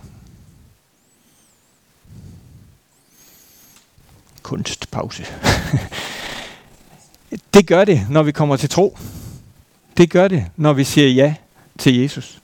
Kunstpause. 4.41 5.25
det 7.53 7.67
gør 7.67 7.85
det, 7.85 8.07
når 8.09 8.23
vi 8.23 8.31
kommer 8.31 8.55
til 8.55 8.69
tro. 8.69 8.97
Det 9.97 10.09
gør 10.09 10.27
det, 10.27 10.45
når 10.55 10.73
vi 10.73 10.83
siger 10.83 11.07
ja 11.07 11.35
til 11.77 12.01
Jesus. 12.01 12.41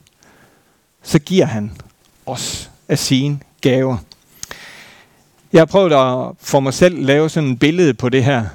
Så 1.04 1.20
giver 1.20 1.46
han 1.46 1.72
os 2.26 2.72
af 2.90 3.00
sine 3.00 3.40
gaver. 3.62 3.98
Jeg 5.54 5.62
har 5.62 5.66
prøvet 5.66 5.94
at 5.94 6.36
for 6.40 6.60
mig 6.60 6.74
selv 6.74 7.06
lave 7.06 7.30
sådan 7.30 7.52
et 7.52 7.60
billede 7.60 7.94
på 7.94 8.10
det 8.10 8.24
her. 8.24 8.46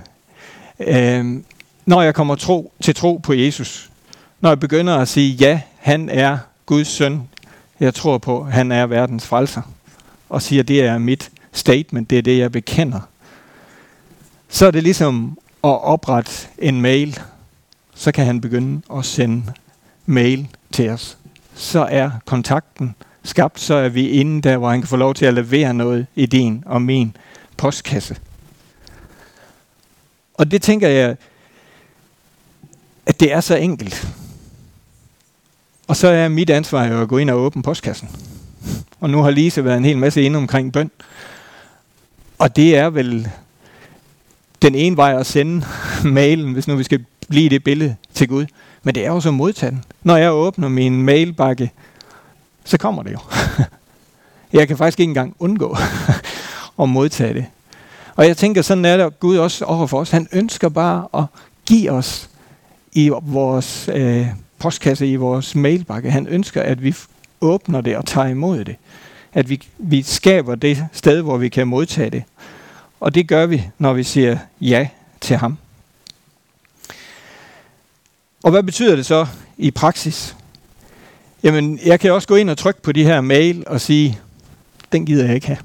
Øhm, 0.81 1.45
når 1.87 2.03
jeg 2.03 2.15
kommer 2.15 2.35
tro, 2.35 2.73
til 2.83 2.95
tro 2.95 3.17
på 3.17 3.33
Jesus, 3.33 3.91
når 4.41 4.51
jeg 4.51 4.61
begynder 4.61 4.97
at 4.97 5.09
sige, 5.09 5.33
ja, 5.33 5.61
han 5.79 6.09
er 6.09 6.39
Guds 6.67 6.89
søn, 6.89 7.29
jeg 7.81 7.95
tror 7.95 8.19
på, 8.19 8.45
han 8.45 8.73
er 8.73 8.87
verdens 8.87 9.27
frelser, 9.27 9.63
og 10.29 10.43
siger, 10.43 10.63
det 10.63 10.81
er 10.81 10.99
mit 10.99 11.31
statement, 11.53 12.11
det 12.11 12.19
er 12.19 12.23
det, 12.23 12.39
jeg 12.39 12.53
bekender, 12.53 13.01
så 14.49 14.67
er 14.67 14.71
det 14.71 14.83
ligesom 14.83 15.39
at 15.65 15.83
oprette 15.83 16.49
en 16.59 16.81
mail, 16.81 17.21
så 17.95 18.13
kan 18.13 18.27
han 18.27 18.41
begynde 18.41 18.83
at 18.97 19.05
sende 19.05 19.53
mail 20.07 20.49
til 20.73 20.91
os. 20.91 21.19
Så 21.55 21.87
er 21.91 22.11
kontakten 22.27 22.95
skabt, 23.23 23.61
så 23.61 23.75
er 23.75 23.89
vi 23.89 24.09
inde 24.09 24.43
der, 24.43 24.57
hvor 24.57 24.71
han 24.71 24.81
kan 24.81 24.89
få 24.89 24.97
lov 24.97 25.15
til 25.15 25.27
at 25.27 25.35
levere 25.35 25.75
noget 25.75 26.07
i 26.15 26.27
din 26.27 26.63
og 26.67 26.83
min 26.83 27.17
postkasse. 27.57 28.17
Og 30.35 30.51
det 30.51 30.63
tænker 30.63 30.89
jeg, 30.89 31.17
at 33.07 33.21
det 33.21 33.33
er 33.33 33.41
så 33.41 33.57
enkelt. 33.57 34.09
Og 35.89 35.97
så 35.97 36.09
er 36.09 36.29
mit 36.29 36.51
ansvar 36.51 36.85
jo 36.85 37.03
at 37.03 37.09
gå 37.09 37.19
ind 37.19 37.31
og 37.31 37.39
åbne 37.39 37.63
postkassen. 37.63 38.09
Og 39.01 39.11
nu 39.11 39.23
har 39.23 39.31
Lise 39.31 39.65
været 39.65 39.77
en 39.77 39.85
hel 39.85 39.99
masse 39.99 40.23
inde 40.23 40.37
omkring 40.37 40.73
bøn. 40.73 40.91
Og 42.39 42.57
det 42.57 42.77
er 42.77 42.91
vel 42.91 43.31
den 44.63 44.75
ene 44.75 44.97
vej 44.97 45.17
at 45.19 45.27
sende 45.27 45.67
mailen, 46.05 46.53
hvis 46.53 46.69
nu 46.69 46.77
vi 46.77 46.83
skal 46.83 47.05
blive 47.29 47.49
det 47.49 47.65
billede 47.65 47.97
til 48.15 48.29
Gud. 48.29 48.47
Men 48.83 48.95
det 48.95 49.07
er 49.07 49.11
jo 49.11 49.21
så 49.21 49.31
modtagen. 49.31 49.85
Når 50.03 50.17
jeg 50.17 50.33
åbner 50.33 50.69
min 50.69 51.03
mailbakke, 51.03 51.71
så 52.65 52.79
kommer 52.79 53.03
det 53.03 53.13
jo. 53.13 53.19
jeg 54.59 54.69
kan 54.69 54.77
faktisk 54.77 55.01
ikke 55.01 55.11
engang 55.11 55.37
undgå 55.39 55.77
at 56.83 56.89
modtage 56.89 57.35
det. 57.35 57.47
Og 58.17 58.27
jeg 58.27 58.37
tænker, 58.37 58.63
sådan 58.63 58.85
er 58.85 58.97
det 58.97 59.21
Gud 59.21 59.37
også 59.37 59.65
over 59.65 59.87
for 59.87 60.01
os. 60.01 60.11
Han 60.11 60.29
ønsker 60.33 60.69
bare 60.69 61.09
at 61.15 61.25
give 61.67 61.91
os 61.91 62.31
i 62.93 63.11
vores 63.23 63.91
øh, 63.93 64.27
postkasse, 64.59 65.07
i 65.07 65.17
vores 65.17 65.55
mailbakke. 65.55 66.11
Han 66.11 66.27
ønsker, 66.27 66.63
at 66.63 66.83
vi 66.83 66.95
åbner 67.41 67.81
det 67.81 67.97
og 67.97 68.07
tager 68.07 68.27
imod 68.27 68.65
det. 68.65 68.77
At 69.33 69.51
vi, 69.51 69.61
vi 69.79 70.03
skaber 70.03 70.55
det 70.55 70.87
sted, 70.93 71.23
hvor 71.23 71.37
vi 71.37 71.49
kan 71.49 71.69
modtage 71.69 72.11
det. 72.11 72.23
Og 73.01 73.15
det 73.15 73.29
gør 73.29 73.47
vi, 73.47 73.63
når 73.79 73.93
vi 73.93 74.03
siger 74.03 74.39
ja 74.61 74.89
til 75.21 75.37
ham. 75.37 75.59
Og 78.43 78.51
hvad 78.51 78.63
betyder 78.63 78.97
det 78.97 79.07
så 79.07 79.27
i 79.59 79.71
praksis? 79.71 80.37
Jamen, 81.43 81.81
jeg 81.85 82.01
kan 82.01 82.13
også 82.13 82.29
gå 82.29 82.35
ind 82.35 82.51
og 82.51 82.59
trykke 82.59 82.83
på 82.83 82.93
de 82.93 83.05
her 83.05 83.21
mail 83.21 83.65
og 83.67 83.81
sige, 83.81 84.19
den 84.93 85.07
gider 85.07 85.25
jeg 85.25 85.35
ikke 85.35 85.47
have. 85.47 85.59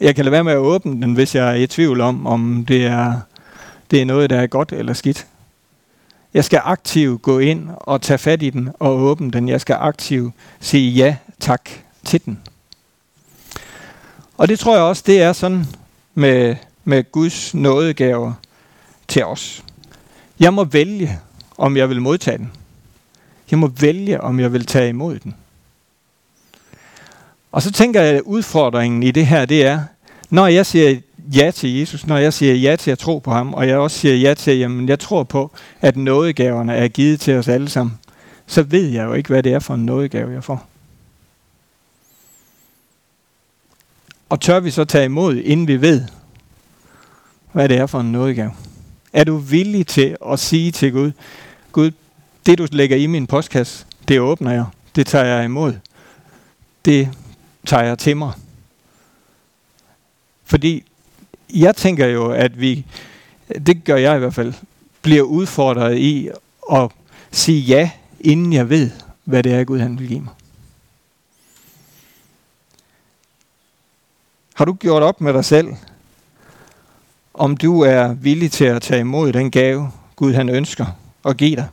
Jeg 0.00 0.14
kan 0.14 0.24
lade 0.24 0.32
være 0.32 0.44
med 0.44 0.52
at 0.52 0.58
åbne 0.58 1.02
den, 1.02 1.14
hvis 1.14 1.34
jeg 1.34 1.50
er 1.50 1.54
i 1.54 1.66
tvivl 1.66 2.00
om, 2.00 2.26
om 2.26 2.64
det 2.68 2.86
er, 2.86 3.20
det 3.90 4.00
er 4.02 4.04
noget, 4.04 4.30
der 4.30 4.40
er 4.40 4.46
godt 4.46 4.72
eller 4.72 4.92
skidt. 4.92 5.26
Jeg 6.34 6.44
skal 6.44 6.60
aktivt 6.64 7.22
gå 7.22 7.38
ind 7.38 7.68
og 7.76 8.02
tage 8.02 8.18
fat 8.18 8.42
i 8.42 8.50
den 8.50 8.68
og 8.78 9.00
åbne 9.00 9.30
den. 9.30 9.48
Jeg 9.48 9.60
skal 9.60 9.76
aktivt 9.80 10.34
sige 10.60 10.90
ja 10.90 11.16
tak 11.40 11.70
til 12.04 12.24
den. 12.24 12.38
Og 14.38 14.48
det 14.48 14.58
tror 14.58 14.74
jeg 14.74 14.84
også, 14.84 15.02
det 15.06 15.22
er 15.22 15.32
sådan 15.32 15.66
med, 16.14 16.56
med 16.84 17.12
Guds 17.12 17.54
nådegaver 17.54 18.32
til 19.08 19.24
os. 19.24 19.64
Jeg 20.40 20.54
må 20.54 20.64
vælge, 20.64 21.18
om 21.56 21.76
jeg 21.76 21.88
vil 21.88 22.02
modtage 22.02 22.38
den. 22.38 22.52
Jeg 23.50 23.58
må 23.58 23.66
vælge, 23.66 24.20
om 24.20 24.40
jeg 24.40 24.52
vil 24.52 24.66
tage 24.66 24.88
imod 24.88 25.18
den. 25.18 25.34
Og 27.52 27.62
så 27.62 27.72
tænker 27.72 28.02
jeg, 28.02 28.14
at 28.14 28.22
udfordringen 28.22 29.02
i 29.02 29.10
det 29.10 29.26
her, 29.26 29.44
det 29.44 29.66
er, 29.66 29.80
når 30.30 30.46
jeg 30.46 30.66
siger 30.66 31.00
ja 31.34 31.50
til 31.50 31.78
Jesus, 31.78 32.06
når 32.06 32.16
jeg 32.16 32.32
siger 32.32 32.54
ja 32.54 32.76
til 32.76 32.90
at 32.90 32.98
tro 32.98 33.18
på 33.18 33.30
ham, 33.30 33.54
og 33.54 33.68
jeg 33.68 33.76
også 33.78 33.98
siger 33.98 34.14
ja 34.14 34.34
til, 34.34 34.50
at 34.50 34.88
jeg 34.88 34.98
tror 34.98 35.22
på, 35.22 35.50
at 35.80 35.96
nådegaverne 35.96 36.74
er 36.74 36.88
givet 36.88 37.20
til 37.20 37.34
os 37.34 37.48
alle 37.48 37.68
sammen, 37.68 37.98
så 38.46 38.62
ved 38.62 38.88
jeg 38.88 39.04
jo 39.04 39.12
ikke, 39.12 39.28
hvad 39.28 39.42
det 39.42 39.52
er 39.52 39.58
for 39.58 39.74
en 39.74 39.86
nådegave, 39.86 40.32
jeg 40.32 40.44
får. 40.44 40.67
Og 44.28 44.40
tør 44.40 44.60
vi 44.60 44.70
så 44.70 44.84
tage 44.84 45.04
imod, 45.04 45.36
inden 45.36 45.68
vi 45.68 45.80
ved, 45.80 46.04
hvad 47.52 47.68
det 47.68 47.76
er 47.76 47.86
for 47.86 48.00
en 48.00 48.12
nådegave? 48.12 48.52
Er 49.12 49.24
du 49.24 49.36
villig 49.36 49.86
til 49.86 50.16
at 50.26 50.38
sige 50.38 50.72
til 50.72 50.92
Gud, 50.92 51.12
Gud, 51.72 51.90
det 52.46 52.58
du 52.58 52.66
lægger 52.72 52.96
i 52.96 53.06
min 53.06 53.26
postkasse, 53.26 53.86
det 54.08 54.20
åbner 54.20 54.50
jeg. 54.52 54.64
Det 54.96 55.06
tager 55.06 55.24
jeg 55.24 55.44
imod. 55.44 55.74
Det 56.84 57.08
tager 57.66 57.82
jeg 57.82 57.98
til 57.98 58.16
mig. 58.16 58.32
Fordi 60.44 60.84
jeg 61.54 61.76
tænker 61.76 62.06
jo, 62.06 62.30
at 62.30 62.60
vi, 62.60 62.84
det 63.66 63.84
gør 63.84 63.96
jeg 63.96 64.16
i 64.16 64.18
hvert 64.18 64.34
fald, 64.34 64.54
bliver 65.02 65.22
udfordret 65.22 65.98
i 65.98 66.28
at 66.72 66.90
sige 67.30 67.60
ja, 67.60 67.90
inden 68.20 68.52
jeg 68.52 68.70
ved, 68.70 68.90
hvad 69.24 69.42
det 69.42 69.52
er, 69.52 69.64
Gud 69.64 69.78
han 69.78 69.98
vil 69.98 70.08
give 70.08 70.20
mig. 70.20 70.32
Har 74.58 74.64
du 74.64 74.72
gjort 74.72 75.02
op 75.02 75.20
med 75.20 75.32
dig 75.32 75.44
selv, 75.44 75.68
om 77.34 77.56
du 77.56 77.80
er 77.80 78.12
villig 78.12 78.52
til 78.52 78.64
at 78.64 78.82
tage 78.82 79.00
imod 79.00 79.32
den 79.32 79.50
gave, 79.50 79.90
Gud 80.16 80.34
han 80.34 80.48
ønsker 80.48 80.86
at 81.24 81.36
give 81.36 81.56
dig? 81.56 81.66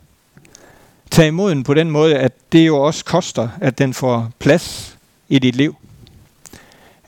Tag 1.11 1.27
imod 1.27 1.51
den 1.51 1.63
på 1.63 1.73
den 1.73 1.91
måde, 1.91 2.15
at 2.15 2.31
det 2.51 2.67
jo 2.67 2.77
også 2.77 3.05
koster, 3.05 3.49
at 3.61 3.77
den 3.77 3.93
får 3.93 4.31
plads 4.39 4.97
i 5.29 5.39
dit 5.39 5.55
liv. 5.55 5.75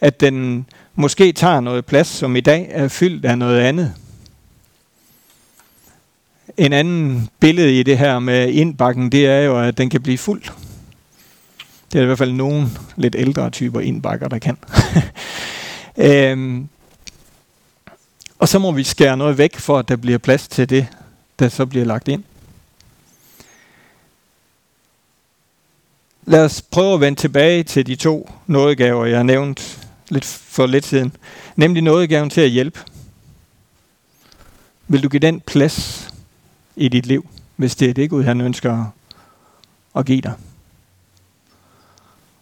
At 0.01 0.19
den 0.19 0.65
måske 0.95 1.31
tager 1.31 1.59
noget 1.59 1.85
plads, 1.85 2.07
som 2.07 2.35
i 2.35 2.41
dag 2.41 2.67
er 2.69 2.87
fyldt 2.87 3.25
af 3.25 3.37
noget 3.37 3.59
andet. 3.59 3.93
En 6.57 6.73
anden 6.73 7.29
billede 7.39 7.79
i 7.79 7.83
det 7.83 7.97
her 7.97 8.19
med 8.19 8.49
indbakken, 8.49 9.11
det 9.11 9.27
er 9.27 9.39
jo, 9.39 9.59
at 9.59 9.77
den 9.77 9.89
kan 9.89 10.01
blive 10.01 10.17
fuld. 10.17 10.43
Det 11.91 11.99
er 11.99 12.03
i 12.03 12.05
hvert 12.05 12.17
fald 12.17 12.33
nogle 12.33 12.67
lidt 12.95 13.15
ældre 13.17 13.49
typer 13.49 13.79
indbakker, 13.79 14.27
der 14.27 14.39
kan. 14.39 14.57
øhm, 15.97 16.69
og 18.39 18.47
så 18.47 18.59
må 18.59 18.71
vi 18.71 18.83
skære 18.83 19.17
noget 19.17 19.37
væk, 19.37 19.55
for 19.55 19.79
at 19.79 19.87
der 19.87 19.95
bliver 19.95 20.17
plads 20.17 20.47
til 20.47 20.69
det, 20.69 20.87
der 21.39 21.49
så 21.49 21.65
bliver 21.65 21.85
lagt 21.85 22.07
ind. 22.07 22.23
Lad 26.25 26.45
os 26.45 26.61
prøve 26.61 26.93
at 26.93 27.01
vende 27.01 27.19
tilbage 27.19 27.63
til 27.63 27.87
de 27.87 27.95
to 27.95 28.31
nådegaver, 28.47 29.05
jeg 29.05 29.23
nævnte 29.23 29.63
lidt 30.09 30.25
for 30.25 30.65
lidt 30.65 30.85
siden. 30.85 31.15
Nemlig 31.55 31.83
nådegaven 31.83 32.29
til 32.29 32.41
at 32.41 32.49
hjælpe. 32.49 32.79
Vil 34.87 35.03
du 35.03 35.09
give 35.09 35.19
den 35.19 35.39
plads 35.39 36.09
i 36.75 36.87
dit 36.87 37.05
liv, 37.05 37.29
hvis 37.55 37.75
det 37.75 37.89
er 37.89 37.93
det 37.93 38.09
Gud 38.09 38.23
han 38.23 38.41
ønsker 38.41 38.85
at 39.95 40.05
give 40.05 40.21
dig? 40.21 40.33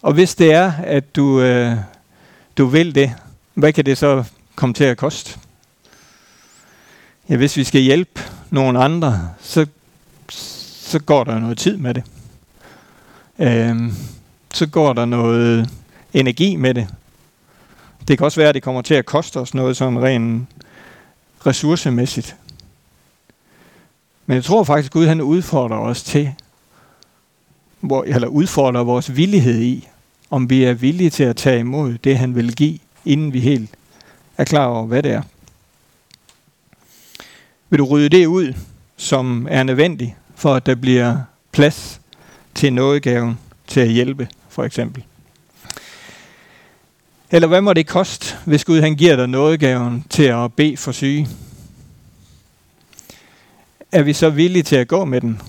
Og 0.02 0.12
hvis 0.12 0.34
det 0.34 0.52
er, 0.52 0.72
at 0.72 1.16
du, 1.16 1.40
øh, 1.40 1.76
du 2.58 2.66
vil 2.66 2.94
det, 2.94 3.14
hvad 3.56 3.72
kan 3.72 3.86
det 3.86 3.98
så 3.98 4.24
komme 4.54 4.74
til 4.74 4.84
at 4.84 4.96
koste? 4.96 5.38
Ja, 7.28 7.36
hvis 7.36 7.56
vi 7.56 7.64
skal 7.64 7.80
hjælpe 7.80 8.20
nogle 8.50 8.78
andre, 8.78 9.30
så, 9.40 9.66
så 10.28 10.98
går 10.98 11.24
der 11.24 11.38
noget 11.38 11.58
tid 11.58 11.76
med 11.76 11.94
det. 11.94 12.04
Øhm, 13.38 13.92
så 14.52 14.66
går 14.66 14.92
der 14.92 15.04
noget 15.04 15.70
energi 16.12 16.56
med 16.56 16.74
det. 16.74 16.88
Det 18.08 18.18
kan 18.18 18.24
også 18.24 18.40
være, 18.40 18.48
at 18.48 18.54
det 18.54 18.62
kommer 18.62 18.82
til 18.82 18.94
at 18.94 19.06
koste 19.06 19.40
os 19.40 19.54
noget 19.54 19.76
sådan 19.76 20.02
rent 20.02 20.48
ressourcemæssigt. 21.46 22.36
Men 24.26 24.34
jeg 24.34 24.44
tror 24.44 24.64
faktisk, 24.64 24.88
at 24.88 24.92
Gud 24.92 25.06
han 25.06 25.20
udfordrer 25.20 25.78
os 25.78 26.02
til, 26.02 26.32
hvor, 27.80 28.04
eller 28.04 28.28
udfordrer 28.28 28.84
vores 28.84 29.16
villighed 29.16 29.60
i, 29.60 29.88
om 30.30 30.50
vi 30.50 30.64
er 30.64 30.72
villige 30.72 31.10
til 31.10 31.24
at 31.24 31.36
tage 31.36 31.60
imod 31.60 31.98
det, 31.98 32.18
han 32.18 32.34
vil 32.34 32.56
give, 32.56 32.78
inden 33.06 33.32
vi 33.32 33.40
helt 33.40 33.70
er 34.36 34.44
klar 34.44 34.66
over, 34.66 34.86
hvad 34.86 35.02
det 35.02 35.12
er. 35.12 35.22
Vil 37.68 37.78
du 37.78 37.84
rydde 37.84 38.08
det 38.08 38.26
ud, 38.26 38.54
som 38.96 39.46
er 39.50 39.62
nødvendigt, 39.62 40.12
for 40.34 40.54
at 40.54 40.66
der 40.66 40.74
bliver 40.74 41.18
plads 41.52 42.00
til 42.54 42.72
nådegaven 42.72 43.38
til 43.66 43.80
at 43.80 43.88
hjælpe, 43.88 44.28
for 44.48 44.64
eksempel? 44.64 45.04
Eller 47.30 47.48
hvad 47.48 47.60
må 47.60 47.72
det 47.72 47.86
koste, 47.86 48.36
hvis 48.44 48.64
Gud 48.64 48.80
han 48.80 48.96
giver 48.96 49.16
dig 49.16 49.26
nådegaven 49.26 50.04
til 50.10 50.22
at 50.22 50.52
bede 50.52 50.76
for 50.76 50.92
syge? 50.92 51.28
Er 53.92 54.02
vi 54.02 54.12
så 54.12 54.30
villige 54.30 54.62
til 54.62 54.76
at 54.76 54.88
gå 54.88 55.04
med 55.04 55.20
den? 55.20 55.40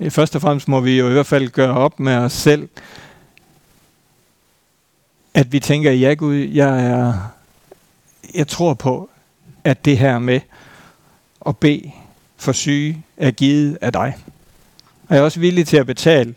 Eh, 0.00 0.10
først 0.10 0.36
og 0.36 0.42
fremmest 0.42 0.68
må 0.68 0.80
vi 0.80 0.98
jo 0.98 1.08
i 1.08 1.12
hvert 1.12 1.26
fald 1.26 1.48
gøre 1.48 1.74
op 1.74 2.00
med 2.00 2.14
os 2.14 2.32
selv, 2.32 2.68
at 5.34 5.52
vi 5.52 5.60
tænker, 5.60 5.92
ja 5.92 6.14
Gud, 6.14 6.34
jeg, 6.34 6.86
er, 6.86 7.14
jeg 8.34 8.48
tror 8.48 8.74
på, 8.74 9.10
at 9.64 9.84
det 9.84 9.98
her 9.98 10.18
med 10.18 10.40
at 11.46 11.56
bede 11.56 11.90
for 12.36 12.52
syge 12.52 13.02
er 13.16 13.30
givet 13.30 13.78
af 13.80 13.92
dig. 13.92 14.16
Og 15.08 15.14
jeg 15.14 15.20
er 15.20 15.24
også 15.24 15.40
villig 15.40 15.66
til 15.66 15.76
at 15.76 15.86
betale 15.86 16.34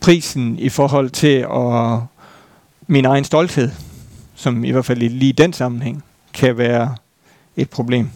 prisen 0.00 0.58
i 0.58 0.68
forhold 0.68 1.10
til 1.10 1.46
at 1.54 2.00
min 2.86 3.04
egen 3.04 3.24
stolthed, 3.24 3.70
som 4.34 4.64
i 4.64 4.70
hvert 4.70 4.84
fald 4.84 5.02
i 5.02 5.32
den 5.32 5.52
sammenhæng 5.52 6.04
kan 6.32 6.58
være 6.58 6.96
et 7.56 7.70
problem. 7.70 8.10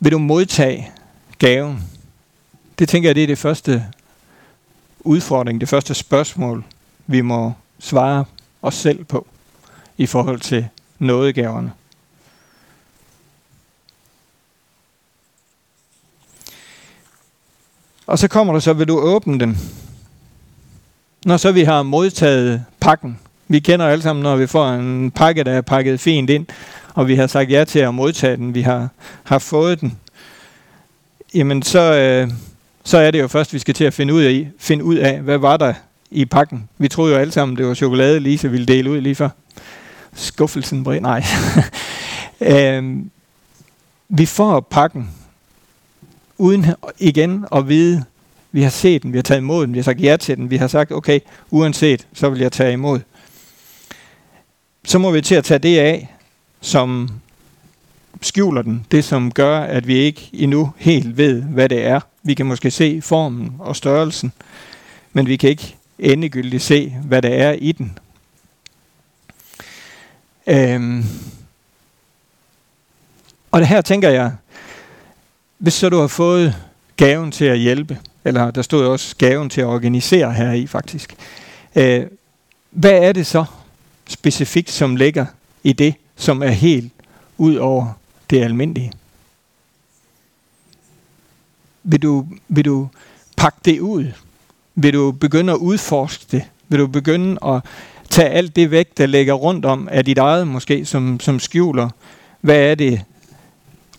Vil 0.00 0.12
du 0.12 0.18
modtage 0.18 0.90
gaven? 1.38 1.84
Det 2.78 2.88
tænker 2.88 3.08
jeg, 3.08 3.14
det 3.14 3.22
er 3.22 3.26
det 3.26 3.38
første 3.38 3.86
udfordring, 5.04 5.60
det 5.60 5.68
første 5.68 5.94
spørgsmål, 5.94 6.64
vi 7.06 7.20
må 7.20 7.52
svare 7.78 8.24
os 8.62 8.74
selv 8.74 9.04
på 9.04 9.26
i 9.96 10.06
forhold 10.06 10.40
til 10.40 10.68
nådegaverne. 10.98 11.72
Og 18.06 18.18
så 18.18 18.28
kommer 18.28 18.52
der 18.52 18.60
så, 18.60 18.72
vil 18.72 18.88
du 18.88 18.98
åbne 18.98 19.40
den? 19.40 19.58
Når 21.24 21.36
så 21.36 21.52
vi 21.52 21.62
har 21.62 21.82
modtaget 21.82 22.64
pakken. 22.80 23.18
Vi 23.48 23.60
kender 23.60 23.86
alle 23.86 24.02
sammen, 24.02 24.22
når 24.22 24.36
vi 24.36 24.46
får 24.46 24.68
en 24.68 25.10
pakke, 25.10 25.44
der 25.44 25.52
er 25.52 25.60
pakket 25.60 26.00
fint 26.00 26.30
ind, 26.30 26.46
og 26.94 27.08
vi 27.08 27.14
har 27.14 27.26
sagt 27.26 27.50
ja 27.50 27.64
til 27.64 27.78
at 27.78 27.94
modtage 27.94 28.36
den, 28.36 28.54
vi 28.54 28.62
har, 28.62 28.88
har 29.24 29.38
fået 29.38 29.80
den. 29.80 29.98
Jamen 31.34 31.62
så, 31.62 31.80
øh, 31.80 32.30
så 32.84 32.98
er 32.98 33.10
det 33.10 33.20
jo 33.20 33.28
først, 33.28 33.52
vi 33.52 33.58
skal 33.58 33.74
til 33.74 33.84
at 33.84 33.94
finde 33.94 34.14
ud, 34.14 34.22
af, 34.22 34.50
finde 34.58 34.84
ud 34.84 34.94
af, 34.94 35.20
hvad 35.20 35.38
var 35.38 35.56
der 35.56 35.74
i 36.10 36.24
pakken. 36.24 36.68
Vi 36.78 36.88
troede 36.88 37.14
jo 37.14 37.20
alle 37.20 37.32
sammen, 37.32 37.56
det 37.56 37.66
var 37.66 37.74
chokolade, 37.74 38.20
Lise 38.20 38.50
ville 38.50 38.66
dele 38.66 38.90
ud 38.90 39.00
lige 39.00 39.14
før. 39.14 39.28
Skuffelsen 40.14 40.84
bred, 40.84 41.00
nej. 41.00 41.24
øhm, 42.40 43.10
vi 44.08 44.26
får 44.26 44.60
pakken, 44.60 45.10
uden 46.38 46.66
igen 46.98 47.44
at 47.52 47.68
vide, 47.68 48.04
vi 48.52 48.62
har 48.62 48.70
set 48.70 49.02
den, 49.02 49.12
vi 49.12 49.18
har 49.18 49.22
taget 49.22 49.40
imod 49.40 49.66
den, 49.66 49.74
vi 49.74 49.78
har 49.78 49.84
sagt 49.84 50.00
ja 50.00 50.16
til 50.16 50.36
den, 50.36 50.50
vi 50.50 50.56
har 50.56 50.68
sagt, 50.68 50.92
okay, 50.92 51.20
uanset, 51.50 52.06
så 52.14 52.30
vil 52.30 52.40
jeg 52.40 52.52
tage 52.52 52.72
imod. 52.72 53.00
Så 54.84 54.98
må 54.98 55.10
vi 55.10 55.20
til 55.20 55.34
at 55.34 55.44
tage 55.44 55.58
det 55.58 55.78
af, 55.78 56.14
som 56.60 57.10
skjuler 58.20 58.62
den, 58.62 58.86
det 58.90 59.04
som 59.04 59.32
gør, 59.32 59.60
at 59.60 59.86
vi 59.86 59.94
ikke 59.94 60.30
endnu 60.32 60.72
helt 60.76 61.16
ved, 61.16 61.42
hvad 61.42 61.68
det 61.68 61.84
er. 61.84 62.00
Vi 62.26 62.34
kan 62.34 62.46
måske 62.46 62.70
se 62.70 63.02
formen 63.02 63.56
og 63.58 63.76
størrelsen, 63.76 64.32
men 65.12 65.26
vi 65.26 65.36
kan 65.36 65.50
ikke 65.50 65.76
endegyldigt 65.98 66.62
se, 66.62 66.96
hvad 67.04 67.22
der 67.22 67.28
er 67.28 67.52
i 67.52 67.72
den. 67.72 67.98
Øhm. 70.46 71.04
Og 73.50 73.60
det 73.60 73.68
her 73.68 73.80
tænker 73.80 74.10
jeg, 74.10 74.32
hvis 75.58 75.74
så 75.74 75.88
du 75.88 76.00
har 76.00 76.06
fået 76.06 76.56
gaven 76.96 77.32
til 77.32 77.44
at 77.44 77.58
hjælpe, 77.58 77.98
eller 78.24 78.50
der 78.50 78.62
stod 78.62 78.86
også 78.86 79.16
gaven 79.16 79.50
til 79.50 79.60
at 79.60 79.66
organisere 79.66 80.32
her 80.32 80.52
i 80.52 80.66
faktisk, 80.66 81.14
øh, 81.74 82.06
hvad 82.70 82.92
er 82.92 83.12
det 83.12 83.26
så 83.26 83.44
specifikt, 84.06 84.70
som 84.70 84.96
ligger 84.96 85.26
i 85.62 85.72
det, 85.72 85.94
som 86.16 86.42
er 86.42 86.48
helt 86.48 86.92
ud 87.38 87.56
over 87.56 87.92
det 88.30 88.42
almindelige? 88.42 88.92
Vil 91.84 92.02
du, 92.02 92.26
vil 92.48 92.64
du 92.64 92.88
pakke 93.36 93.58
det 93.64 93.80
ud? 93.80 94.06
Vil 94.74 94.92
du 94.92 95.12
begynde 95.12 95.52
at 95.52 95.58
udforske 95.58 96.26
det? 96.32 96.44
Vil 96.68 96.78
du 96.78 96.86
begynde 96.86 97.38
at 97.46 97.60
tage 98.10 98.28
alt 98.28 98.56
det 98.56 98.70
væk, 98.70 98.98
der 98.98 99.06
ligger 99.06 99.34
rundt 99.34 99.64
om 99.64 99.88
af 99.90 100.04
dit 100.04 100.18
eget 100.18 100.48
måske, 100.48 100.84
som, 100.84 101.20
som 101.20 101.38
skjuler, 101.38 101.88
hvad 102.40 102.58
er 102.58 102.74
det, 102.74 103.02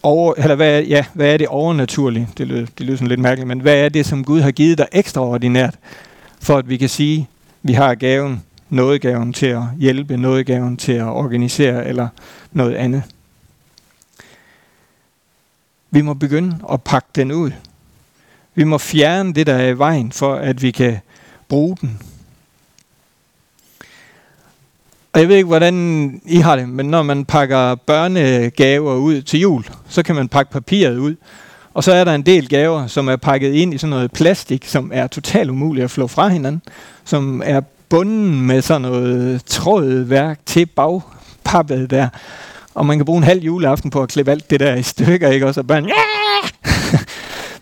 over, 0.04 0.34
eller 0.38 0.56
hvad 0.56 0.78
er, 0.78 0.80
ja, 0.80 1.06
hvad 1.14 1.34
er 1.34 1.38
det 1.38 1.48
overnaturlige? 1.48 2.30
Det 2.38 2.48
lyder, 2.48 2.66
det 2.78 2.86
lyder 2.86 2.98
sådan 2.98 3.08
lidt 3.08 3.20
mærkeligt, 3.20 3.48
men 3.48 3.60
hvad 3.60 3.76
er 3.76 3.90
det, 3.90 4.06
som 4.06 4.24
Gud 4.24 4.42
har 4.42 4.52
givet 4.52 4.78
dig 4.78 4.88
ekstraordinært, 4.92 5.76
for 6.40 6.58
at 6.58 6.70
vi 6.70 6.78
kan 6.78 6.90
sige, 6.90 7.30
vi 7.64 7.74
har 7.74 7.96
gaven, 7.96 8.44
nådegaven 8.70 9.34
til 9.34 9.46
at 9.46 9.64
hjælpe, 9.80 10.18
nådegaven 10.18 10.78
til 10.78 10.92
at 10.92 11.06
organisere, 11.06 11.88
eller 11.88 12.08
noget 12.52 12.76
andet. 12.76 13.04
Vi 15.92 16.02
må 16.02 16.14
begynde 16.14 16.58
at 16.72 16.84
pakke 16.84 17.08
den 17.16 17.32
ud. 17.32 17.52
Vi 18.56 18.64
må 18.64 18.78
fjerne 18.78 19.34
det, 19.34 19.48
der 19.48 19.54
er 19.54 19.68
i 19.68 19.78
vejen, 19.78 20.12
for 20.12 20.36
at 20.36 20.62
vi 20.62 20.72
kan 20.72 21.00
bruge 21.50 21.78
den 21.82 22.00
og 25.16 25.22
jeg 25.22 25.30
ved 25.30 25.36
ikke, 25.36 25.48
hvordan 25.48 26.22
I 26.26 26.38
har 26.38 26.56
det, 26.56 26.70
men 26.70 26.86
når 26.86 27.04
man 27.04 27.26
pakker 27.26 27.76
børnegaver 27.76 28.96
ud 28.96 29.22
til 29.22 29.40
jul, 29.40 29.66
så 29.90 30.04
kan 30.04 30.16
man 30.16 30.28
pakke 30.28 30.52
papiret 30.52 30.98
ud. 30.98 31.16
Og 31.74 31.84
så 31.84 31.94
er 31.94 32.04
der 32.04 32.16
en 32.16 32.22
del 32.22 32.50
gaver, 32.50 32.88
som 32.88 33.08
er 33.08 33.16
pakket 33.16 33.54
ind 33.54 33.74
i 33.74 33.78
sådan 33.78 33.90
noget 33.90 34.12
plastik, 34.12 34.66
som 34.66 34.92
er 34.94 35.08
totalt 35.08 35.50
umuligt 35.50 35.84
at 35.84 35.92
flå 35.92 36.08
fra 36.08 36.28
hinanden. 36.28 36.62
Som 37.06 37.42
er 37.46 37.62
bunden 37.90 38.42
med 38.42 38.62
sådan 38.62 38.82
noget 38.82 39.46
trådværk 39.46 40.40
til 40.46 40.66
bagpappet 40.66 41.90
der. 41.90 42.08
Og 42.74 42.86
man 42.86 42.98
kan 42.98 43.06
bruge 43.06 43.18
en 43.18 43.24
halv 43.24 43.44
juleaften 43.44 43.90
på 43.90 44.02
at 44.02 44.10
klippe 44.10 44.32
alt 44.32 44.50
det 44.50 44.60
der 44.60 44.76
i 44.76 44.84
stykker, 44.84 45.30
ikke? 45.30 45.48
Og 45.48 45.54
så 45.54 45.64
børn, 45.64 45.86
ja! 45.86 45.94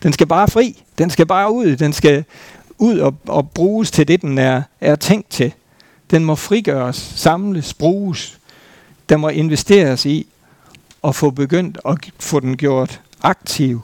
Den 0.04 0.14
skal 0.14 0.28
bare 0.28 0.48
fri. 0.48 0.84
Den 0.98 1.10
skal 1.10 1.26
bare 1.26 1.52
ud. 1.52 1.76
Den 1.76 1.94
skal 1.94 2.26
ud 2.78 2.98
og, 2.98 3.16
og 3.28 3.50
bruges 3.50 3.92
til 3.92 4.08
det, 4.08 4.22
den 4.22 4.38
er, 4.38 4.62
er 4.82 4.96
tænkt 4.96 5.30
til. 5.30 5.54
Den 6.12 6.26
må 6.26 6.36
frigøres, 6.36 6.96
samles, 7.16 7.74
bruges. 7.74 8.40
Den 9.10 9.20
må 9.20 9.30
investeres 9.30 10.06
i 10.06 10.28
og 11.02 11.16
få 11.16 11.30
begyndt 11.30 11.80
at 11.86 11.98
få 12.20 12.40
den 12.40 12.58
gjort 12.58 13.02
aktiv. 13.22 13.82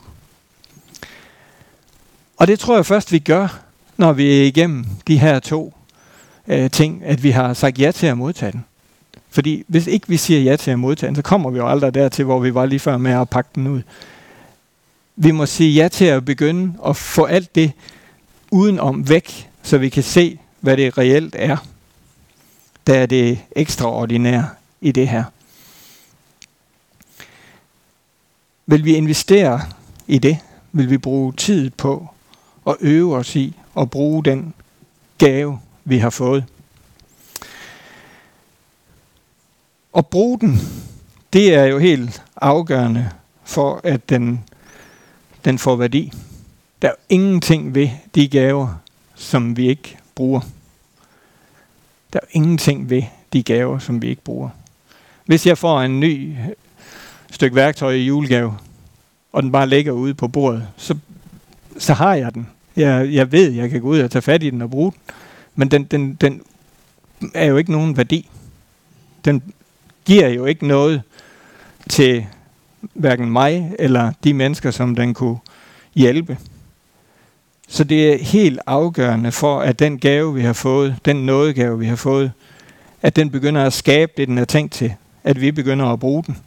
Og 2.38 2.48
det 2.48 2.60
tror 2.60 2.76
jeg 2.76 2.86
først, 2.86 3.12
vi 3.12 3.20
gør, 3.20 3.60
når 3.98 4.14
vi 4.14 4.40
er 4.40 4.44
igennem 4.44 4.86
de 5.08 5.18
her 5.18 5.40
to 5.40 5.74
øh, 6.48 6.72
ting, 6.72 7.02
at 7.06 7.24
vi 7.24 7.32
har 7.32 7.54
sagt 7.54 7.80
ja 7.80 7.92
til 7.92 8.08
at 8.08 8.18
modtage 8.18 8.52
den. 8.52 8.66
Fordi 9.30 9.64
hvis 9.68 9.88
ikke 9.88 10.08
vi 10.08 10.18
siger 10.18 10.42
ja 10.42 10.56
til 10.56 10.72
at 10.72 10.80
modtage 10.80 11.08
den, 11.08 11.16
så 11.16 11.22
kommer 11.22 11.50
vi 11.50 11.58
jo 11.58 11.68
aldrig 11.68 11.94
dertil, 11.94 12.26
hvor 12.26 12.40
vi 12.40 12.54
var 12.54 12.66
lige 12.66 12.80
før 12.80 12.98
med 12.98 13.12
at 13.12 13.30
pakke 13.30 13.50
den 13.56 13.68
ud. 13.68 13.82
Vi 15.22 15.32
må 15.32 15.46
sige 15.46 15.74
ja 15.74 15.88
til 15.88 16.06
at 16.06 16.26
begynde 16.26 16.74
at 16.86 16.96
få 16.96 17.26
alt 17.26 17.56
det 17.56 17.72
udenom 18.52 19.10
væk, 19.10 19.50
så 19.64 19.78
vi 19.78 19.90
kan 19.90 20.04
se, 20.04 20.40
hvad 20.60 20.78
det 20.78 20.98
reelt 20.98 21.36
er. 21.38 21.58
Der 22.88 23.00
er 23.00 23.06
det 23.06 23.40
ekstraordinære 23.56 24.50
i 24.82 24.92
det 24.92 25.08
her. 25.08 25.24
Vil 28.66 28.86
vi 28.86 28.96
investere 28.96 29.62
i 30.08 30.18
det? 30.18 30.38
Vil 30.72 30.90
vi 30.90 30.98
bruge 30.98 31.34
tid 31.34 31.70
på 31.70 32.08
at 32.68 32.76
øve 32.80 33.16
os 33.16 33.36
i 33.36 33.56
at 33.80 33.90
bruge 33.90 34.24
den 34.24 34.54
gave, 35.18 35.60
vi 35.86 35.98
har 35.98 36.10
fået? 36.10 36.46
At 39.98 40.08
bruge 40.08 40.40
den, 40.40 40.60
det 41.34 41.56
er 41.56 41.64
jo 41.64 41.80
helt 41.80 42.24
afgørende 42.42 43.10
for, 43.44 43.82
at 43.84 44.10
den, 44.10 44.44
den 45.46 45.58
får 45.58 45.76
værdi. 45.76 46.12
Der 46.82 46.88
er 46.88 46.94
ingenting 47.10 47.76
ved 47.76 47.90
de 48.16 48.28
gaver, 48.28 48.82
som 49.16 49.58
vi 49.58 49.70
ikke 49.70 49.98
bruger. 50.16 50.42
Der 52.14 52.20
er 52.20 52.28
ingenting 52.32 52.90
ved 52.90 53.04
de 53.34 53.44
gaver, 53.44 53.80
som 53.80 54.02
vi 54.02 54.08
ikke 54.08 54.24
bruger. 54.24 54.50
Hvis 55.26 55.48
jeg 55.48 55.58
får 55.58 55.82
en 55.82 56.00
ny 56.00 56.32
øh, 56.32 56.48
stykke 57.32 57.56
værktøj 57.56 57.94
i 57.94 58.06
julegave, 58.06 58.58
og 59.32 59.44
den 59.44 59.52
bare 59.52 59.70
ligger 59.70 59.92
ude 59.92 60.14
på 60.14 60.28
bordet, 60.28 60.68
så, 60.78 60.98
så 61.78 61.94
har 61.94 62.16
jeg 62.16 62.34
den. 62.34 62.48
Jeg, 62.76 63.14
jeg 63.14 63.32
ved, 63.32 63.52
jeg 63.52 63.70
kan 63.70 63.82
gå 63.82 63.88
ud 63.88 64.00
og 64.00 64.12
tage 64.12 64.22
fat 64.22 64.44
i 64.44 64.50
den 64.50 64.62
og 64.62 64.70
bruge 64.70 64.92
den. 64.92 65.00
Men 65.56 65.72
den, 65.72 65.84
den, 65.84 66.14
den 66.14 66.42
er 67.34 67.46
jo 67.46 67.58
ikke 67.58 67.72
nogen 67.72 67.98
værdi. 67.98 68.30
Den 69.26 69.54
giver 70.06 70.28
jo 70.28 70.46
ikke 70.46 70.68
noget 70.68 71.02
til 71.90 72.26
hverken 72.94 73.32
mig 73.32 73.72
eller 73.80 74.12
de 74.24 74.34
mennesker, 74.34 74.72
som 74.72 74.96
den 74.96 75.14
kunne 75.14 75.38
hjælpe. 75.96 76.38
Så 77.68 77.84
det 77.84 78.14
er 78.14 78.24
helt 78.24 78.60
afgørende 78.66 79.32
for, 79.32 79.60
at 79.60 79.80
den 79.80 80.00
gave, 80.00 80.34
vi 80.34 80.42
har 80.42 80.54
fået, 80.54 80.96
den 81.06 81.26
nådegave, 81.26 81.80
vi 81.80 81.86
har 81.86 81.96
fået, 81.96 82.32
at 83.02 83.16
den 83.16 83.30
begynder 83.30 83.66
at 83.66 83.74
skabe 83.74 84.12
det, 84.18 84.28
den 84.28 84.38
er 84.38 84.46
tænkt 84.46 84.74
til. 84.74 84.94
At 85.24 85.42
vi 85.42 85.52
begynder 85.52 85.86
at 85.86 86.00
bruge 86.00 86.24
den. 86.24 86.38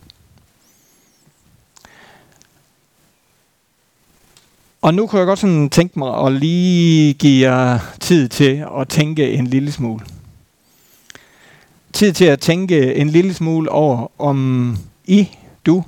Og 4.83 4.95
nu 4.95 5.07
kunne 5.07 5.19
jeg 5.19 5.27
godt 5.27 5.39
sådan 5.39 5.71
tænke 5.71 5.99
mig 5.99 6.27
at 6.27 6.33
lige 6.33 7.15
give 7.15 7.51
jer 7.51 7.79
tid 8.01 8.29
til 8.29 8.67
at 8.81 8.89
tænke 8.89 9.33
en 9.33 9.47
lille 9.47 9.73
smule. 9.73 10.05
Tid 11.93 12.13
til 12.13 12.25
at 12.25 12.41
tænke 12.41 12.95
en 12.95 13.09
lille 13.09 13.35
smule 13.35 13.71
over, 13.71 14.11
om 14.19 14.77
I, 15.05 15.29
du, 15.67 15.85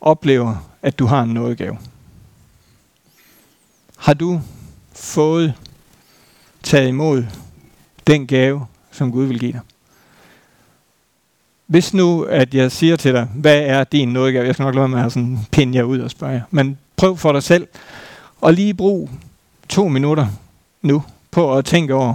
oplever, 0.00 0.68
at 0.82 0.98
du 0.98 1.06
har 1.06 1.22
en 1.22 1.34
nådegave. 1.34 1.78
Har 3.96 4.14
du 4.14 4.40
fået 4.92 5.54
taget 6.62 6.88
imod 6.88 7.24
den 8.06 8.26
gave, 8.26 8.66
som 8.90 9.12
Gud 9.12 9.24
vil 9.24 9.38
give 9.38 9.52
dig? 9.52 9.60
Hvis 11.66 11.94
nu, 11.94 12.22
at 12.22 12.54
jeg 12.54 12.72
siger 12.72 12.96
til 12.96 13.14
dig, 13.14 13.28
hvad 13.34 13.58
er 13.58 13.84
din 13.84 14.08
nådegave? 14.08 14.46
Jeg 14.46 14.54
skal 14.54 14.64
nok 14.64 14.74
lade 14.74 14.88
med 14.88 15.04
at 15.04 15.12
sådan 15.12 15.38
pinde 15.50 15.78
jer 15.78 15.84
ud 15.84 15.98
og 15.98 16.10
spørge 16.10 16.32
jer. 16.32 16.42
Men 16.50 16.78
prøv 16.96 17.16
for 17.16 17.32
dig 17.32 17.42
selv 17.42 17.68
og 18.40 18.54
lige 18.54 18.74
brug 18.74 19.10
to 19.68 19.88
minutter 19.88 20.26
nu 20.82 21.02
på 21.30 21.56
at 21.56 21.64
tænke 21.64 21.94
over, 21.94 22.14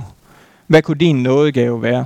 hvad 0.68 0.82
kunne 0.82 0.98
din 0.98 1.24
nådegave 1.24 1.82
være? 1.82 2.06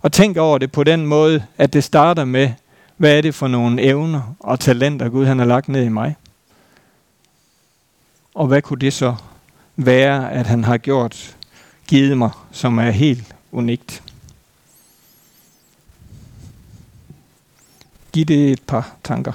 Og 0.00 0.12
tænk 0.12 0.36
over 0.36 0.58
det 0.58 0.72
på 0.72 0.84
den 0.84 1.06
måde, 1.06 1.44
at 1.58 1.72
det 1.72 1.84
starter 1.84 2.24
med, 2.24 2.50
hvad 2.96 3.16
er 3.16 3.20
det 3.20 3.34
for 3.34 3.48
nogle 3.48 3.82
evner 3.82 4.36
og 4.40 4.60
talenter, 4.60 5.08
Gud 5.08 5.26
han 5.26 5.38
har 5.38 5.46
lagt 5.46 5.68
ned 5.68 5.84
i 5.84 5.88
mig? 5.88 6.16
Og 8.34 8.46
hvad 8.46 8.62
kunne 8.62 8.80
det 8.80 8.92
så 8.92 9.14
være, 9.76 10.32
at 10.32 10.46
han 10.46 10.64
har 10.64 10.78
gjort, 10.78 11.36
givet 11.86 12.18
mig, 12.18 12.30
som 12.52 12.78
er 12.78 12.90
helt 12.90 13.34
unikt? 13.52 14.02
Giv 18.12 18.24
det 18.24 18.52
et 18.52 18.62
par 18.62 18.96
tanker. 19.04 19.32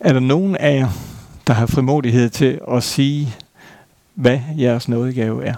Er 0.00 0.12
der 0.12 0.20
nogen 0.20 0.56
af 0.56 0.76
jer, 0.76 0.88
der 1.46 1.52
har 1.52 1.66
frimodighed 1.66 2.30
til 2.30 2.60
at 2.72 2.82
sige, 2.82 3.34
hvad 4.14 4.40
jeres 4.58 4.88
nådegave 4.88 5.44
er? 5.44 5.54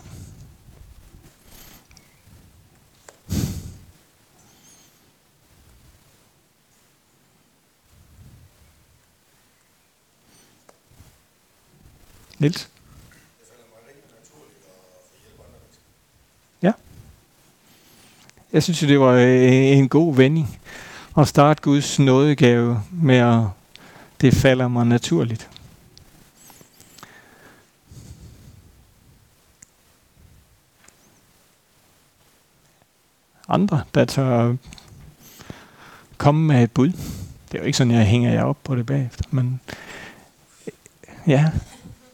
Nils? 12.38 12.68
Ja. 16.62 16.72
Jeg 18.53 18.62
synes, 18.62 18.79
det 18.79 19.01
var 19.01 19.12
øh, 19.12 19.53
en 19.53 19.88
god 19.88 20.16
vending 20.16 20.59
at 21.18 21.29
starte 21.29 21.62
Guds 21.62 21.98
nådegave 21.98 22.83
med 22.92 23.16
at 23.16 23.58
det 24.21 24.35
falder 24.35 24.69
mig 24.69 24.87
naturligt. 24.87 25.49
Andre, 33.49 33.83
der 33.95 34.05
tør 34.05 34.55
komme 36.19 36.47
med 36.47 36.63
et 36.63 36.71
bud. 36.71 36.89
Det 36.89 37.55
er 37.55 37.59
jo 37.59 37.65
ikke 37.65 37.79
sådan, 37.79 37.93
jeg 37.93 38.07
hænger 38.07 38.33
jer 38.33 38.43
op 38.43 38.59
på 38.65 38.77
det 38.77 38.87
bagefter, 38.87 39.25
men 39.31 39.61
ja, 41.27 41.51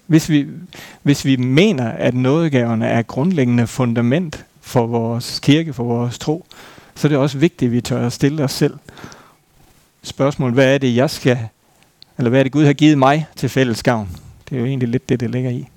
hvis 0.07 0.29
vi, 0.29 0.47
hvis 1.03 1.25
vi 1.25 1.37
mener, 1.37 1.89
at 1.89 2.15
nådegaverne 2.15 2.87
er 2.87 3.03
grundlæggende 3.03 3.67
fundament 3.67 4.47
for 4.61 4.87
vores 4.87 5.41
kirke, 5.41 5.73
for 5.73 5.85
vores 5.85 6.19
tro, 6.19 6.47
så 6.95 7.07
er 7.07 7.09
det 7.09 7.19
også 7.19 7.39
vigtigt, 7.39 7.69
at 7.69 7.73
vi 7.73 7.81
tør 7.81 8.07
at 8.07 8.13
stille 8.13 8.45
os 8.45 8.53
selv 8.53 8.79
spørgsmål, 10.03 10.53
hvad 10.53 10.75
er 10.75 10.79
det, 10.79 10.97
jeg 10.97 11.11
skal 11.11 11.39
eller 12.19 12.31
hvad 12.31 12.39
er 12.39 12.43
det, 12.43 12.53
Gud 12.53 12.65
har 12.65 12.73
givet 12.73 12.99
mig 12.99 13.27
til 13.37 13.49
fælles 13.49 13.83
gavn? 13.83 14.17
Det 14.49 14.57
er 14.57 14.61
jo 14.61 14.67
egentlig 14.67 14.89
lidt 14.89 15.09
det, 15.09 15.21
det 15.21 15.31
ligger 15.31 15.51
i. 15.51 15.69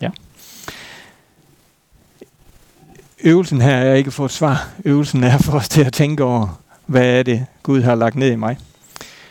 Ja. 0.00 0.10
Øvelsen 3.24 3.60
her 3.60 3.76
er 3.76 3.94
ikke 3.94 4.10
for 4.10 4.16
få 4.16 4.24
et 4.24 4.30
svar. 4.30 4.68
Øvelsen 4.84 5.24
er 5.24 5.38
for 5.38 5.52
os 5.52 5.68
til 5.68 5.84
at 5.84 5.92
tænke 5.92 6.24
over, 6.24 6.60
hvad 6.86 7.18
er 7.18 7.22
det, 7.22 7.46
Gud 7.62 7.82
har 7.82 7.94
lagt 7.94 8.16
ned 8.16 8.32
i 8.32 8.36
mig. 8.36 8.58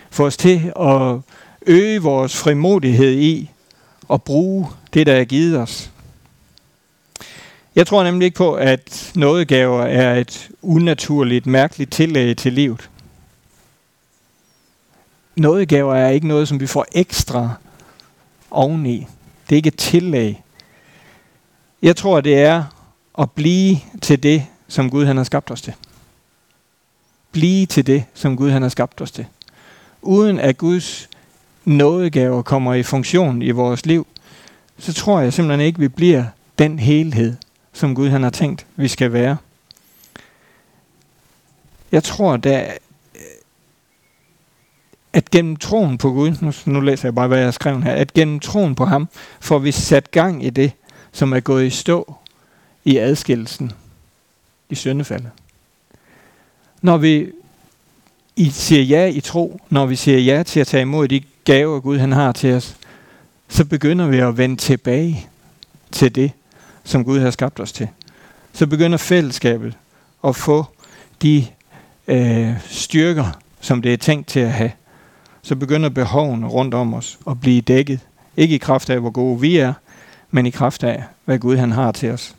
For 0.09 0.25
os 0.25 0.37
til 0.37 0.71
at 0.79 1.21
øge 1.67 2.01
vores 2.01 2.37
frimodighed 2.37 3.13
i 3.13 3.51
at 4.11 4.23
bruge 4.23 4.67
det, 4.93 5.07
der 5.07 5.13
er 5.13 5.23
givet 5.23 5.59
os. 5.59 5.91
Jeg 7.75 7.87
tror 7.87 8.03
nemlig 8.03 8.25
ikke 8.25 8.37
på, 8.37 8.53
at 8.53 9.11
nådegaver 9.15 9.83
er 9.83 10.15
et 10.15 10.49
unaturligt, 10.61 11.45
mærkeligt 11.45 11.91
tillæg 11.91 12.37
til 12.37 12.53
livet. 12.53 12.89
Nådegaver 15.35 15.95
er 15.95 16.09
ikke 16.09 16.27
noget, 16.27 16.47
som 16.47 16.59
vi 16.59 16.67
får 16.67 16.85
ekstra 16.91 17.53
oveni. 18.51 19.07
Det 19.49 19.55
er 19.55 19.57
ikke 19.57 19.67
et 19.67 19.77
tillæg. 19.77 20.43
Jeg 21.81 21.95
tror, 21.95 22.21
det 22.21 22.37
er 22.37 22.63
at 23.19 23.31
blive 23.31 23.77
til 24.01 24.23
det, 24.23 24.45
som 24.67 24.89
Gud 24.89 25.05
han 25.05 25.17
har 25.17 25.23
skabt 25.23 25.51
os 25.51 25.61
til. 25.61 25.73
Blive 27.31 27.65
til 27.65 27.87
det, 27.87 28.03
som 28.13 28.37
Gud 28.37 28.51
han 28.51 28.61
har 28.61 28.69
skabt 28.69 29.01
os 29.01 29.11
til. 29.11 29.25
Uden 30.01 30.39
at 30.39 30.57
Guds 30.57 31.09
nådegaver 31.67 32.41
kommer 32.41 32.73
i 32.73 32.83
funktion 32.83 33.41
i 33.41 33.51
vores 33.51 33.85
liv, 33.85 34.07
så 34.77 34.93
tror 34.93 35.19
jeg 35.19 35.33
simpelthen 35.33 35.65
ikke, 35.65 35.79
vi 35.79 35.87
bliver 35.87 36.23
den 36.59 36.79
helhed, 36.79 37.35
som 37.73 37.95
Gud 37.95 38.09
han 38.09 38.23
har 38.23 38.29
tænkt, 38.29 38.65
vi 38.75 38.87
skal 38.87 39.13
være. 39.13 39.37
Jeg 41.91 42.03
tror, 42.03 42.37
der, 42.37 42.71
at 45.13 45.29
gennem 45.29 45.55
troen 45.55 45.97
på 45.97 46.11
Gud, 46.11 46.33
nu, 46.41 46.53
nu 46.65 46.79
læser 46.79 47.07
jeg 47.07 47.15
bare, 47.15 47.27
hvad 47.27 47.37
jeg 47.37 47.47
har 47.47 47.51
skrevet 47.51 47.83
her, 47.83 47.93
at 47.93 48.13
gennem 48.13 48.39
troen 48.39 48.75
på 48.75 48.85
ham, 48.85 49.09
får 49.39 49.59
vi 49.59 49.71
sat 49.71 50.11
gang 50.11 50.45
i 50.45 50.49
det, 50.49 50.71
som 51.11 51.33
er 51.33 51.39
gået 51.39 51.65
i 51.65 51.69
stå 51.69 52.15
i 52.85 52.97
adskillelsen, 52.97 53.71
i 54.69 54.75
syndefaldet. 54.75 55.29
Når 56.81 56.97
vi 56.97 57.31
i 58.35 58.49
siger 58.49 58.81
ja 58.81 59.05
i 59.05 59.19
tro, 59.19 59.61
når 59.69 59.85
vi 59.85 59.95
siger 59.95 60.19
ja 60.19 60.43
til 60.43 60.59
at 60.59 60.67
tage 60.67 60.81
imod 60.81 61.07
de 61.07 61.23
gaver, 61.47 61.79
Gud 61.79 61.97
han 61.97 62.11
har 62.11 62.31
til 62.31 62.53
os, 62.53 62.75
så 63.47 63.65
begynder 63.65 64.07
vi 64.07 64.19
at 64.19 64.37
vende 64.37 64.55
tilbage 64.55 65.27
til 65.91 66.15
det, 66.15 66.31
som 66.83 67.05
Gud 67.05 67.19
har 67.19 67.31
skabt 67.31 67.59
os 67.59 67.71
til. 67.71 67.87
Så 68.53 68.67
begynder 68.67 68.97
fællesskabet 68.97 69.77
at 70.23 70.35
få 70.35 70.65
de 71.21 71.47
øh, 72.07 72.53
styrker, 72.69 73.39
som 73.61 73.81
det 73.81 73.93
er 73.93 73.97
tænkt 73.97 74.27
til 74.27 74.39
at 74.39 74.51
have. 74.51 74.71
Så 75.41 75.55
begynder 75.55 75.89
behovene 75.89 76.47
rundt 76.47 76.73
om 76.73 76.93
os 76.93 77.19
at 77.29 77.39
blive 77.41 77.61
dækket. 77.61 77.99
Ikke 78.37 78.55
i 78.55 78.57
kraft 78.57 78.89
af, 78.89 78.99
hvor 78.99 79.09
gode 79.09 79.41
vi 79.41 79.57
er, 79.57 79.73
men 80.31 80.45
i 80.45 80.49
kraft 80.49 80.83
af, 80.83 81.03
hvad 81.25 81.39
Gud 81.39 81.57
han 81.57 81.71
har 81.71 81.91
til 81.91 82.11
os. 82.11 82.35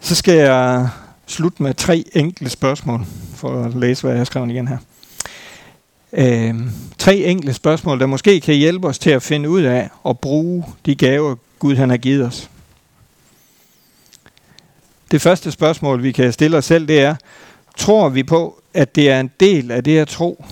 Så 0.00 0.14
skal 0.14 0.34
jeg 0.34 0.88
slutte 1.26 1.62
med 1.62 1.74
tre 1.74 2.04
enkle 2.12 2.48
spørgsmål, 2.48 3.00
for 3.34 3.64
at 3.64 3.74
læse, 3.74 4.02
hvad 4.02 4.10
jeg 4.10 4.20
har 4.20 4.24
skrevet 4.24 4.50
igen 4.50 4.68
her. 4.68 4.78
Øh, 6.12 6.54
tre 6.98 7.16
enkle 7.16 7.52
spørgsmål, 7.52 8.00
der 8.00 8.06
måske 8.06 8.40
kan 8.40 8.54
hjælpe 8.54 8.88
os 8.88 8.98
til 8.98 9.10
at 9.10 9.22
finde 9.22 9.48
ud 9.48 9.62
af 9.62 9.90
og 10.02 10.18
bruge 10.18 10.64
de 10.86 10.94
gaver, 10.94 11.34
Gud 11.58 11.76
han 11.76 11.90
har 11.90 11.96
givet 11.96 12.26
os. 12.26 12.50
Det 15.10 15.22
første 15.22 15.50
spørgsmål, 15.50 16.02
vi 16.02 16.12
kan 16.12 16.32
stille 16.32 16.56
os 16.56 16.64
selv, 16.64 16.88
det 16.88 17.00
er, 17.00 17.14
tror 17.76 18.08
vi 18.08 18.22
på, 18.22 18.62
at 18.74 18.94
det 18.94 19.10
er 19.10 19.20
en 19.20 19.30
del 19.40 19.70
af 19.70 19.84
det 19.84 19.98
at 19.98 20.08
tro, 20.08 20.44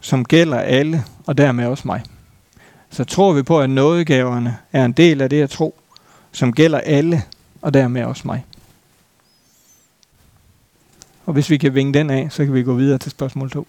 som 0.00 0.24
gælder 0.24 0.58
alle, 0.58 1.04
og 1.26 1.38
dermed 1.38 1.66
også 1.66 1.82
mig? 1.86 2.02
Så 2.90 3.04
tror 3.04 3.32
vi 3.32 3.42
på, 3.42 3.60
at 3.60 3.70
nådegaverne 3.70 4.56
er 4.72 4.84
en 4.84 4.92
del 4.92 5.20
af 5.20 5.30
det 5.30 5.42
at 5.42 5.50
tro, 5.50 5.78
som 6.32 6.52
gælder 6.52 6.78
alle, 6.78 7.22
og 7.62 7.74
dermed 7.74 8.04
også 8.04 8.22
mig? 8.24 8.44
Og 11.26 11.32
hvis 11.32 11.50
vi 11.50 11.56
kan 11.56 11.74
vinge 11.74 11.94
den 11.94 12.10
af, 12.10 12.28
så 12.30 12.44
kan 12.44 12.54
vi 12.54 12.62
gå 12.62 12.74
videre 12.74 12.98
til 12.98 13.10
spørgsmål 13.10 13.50
2. 13.50 13.66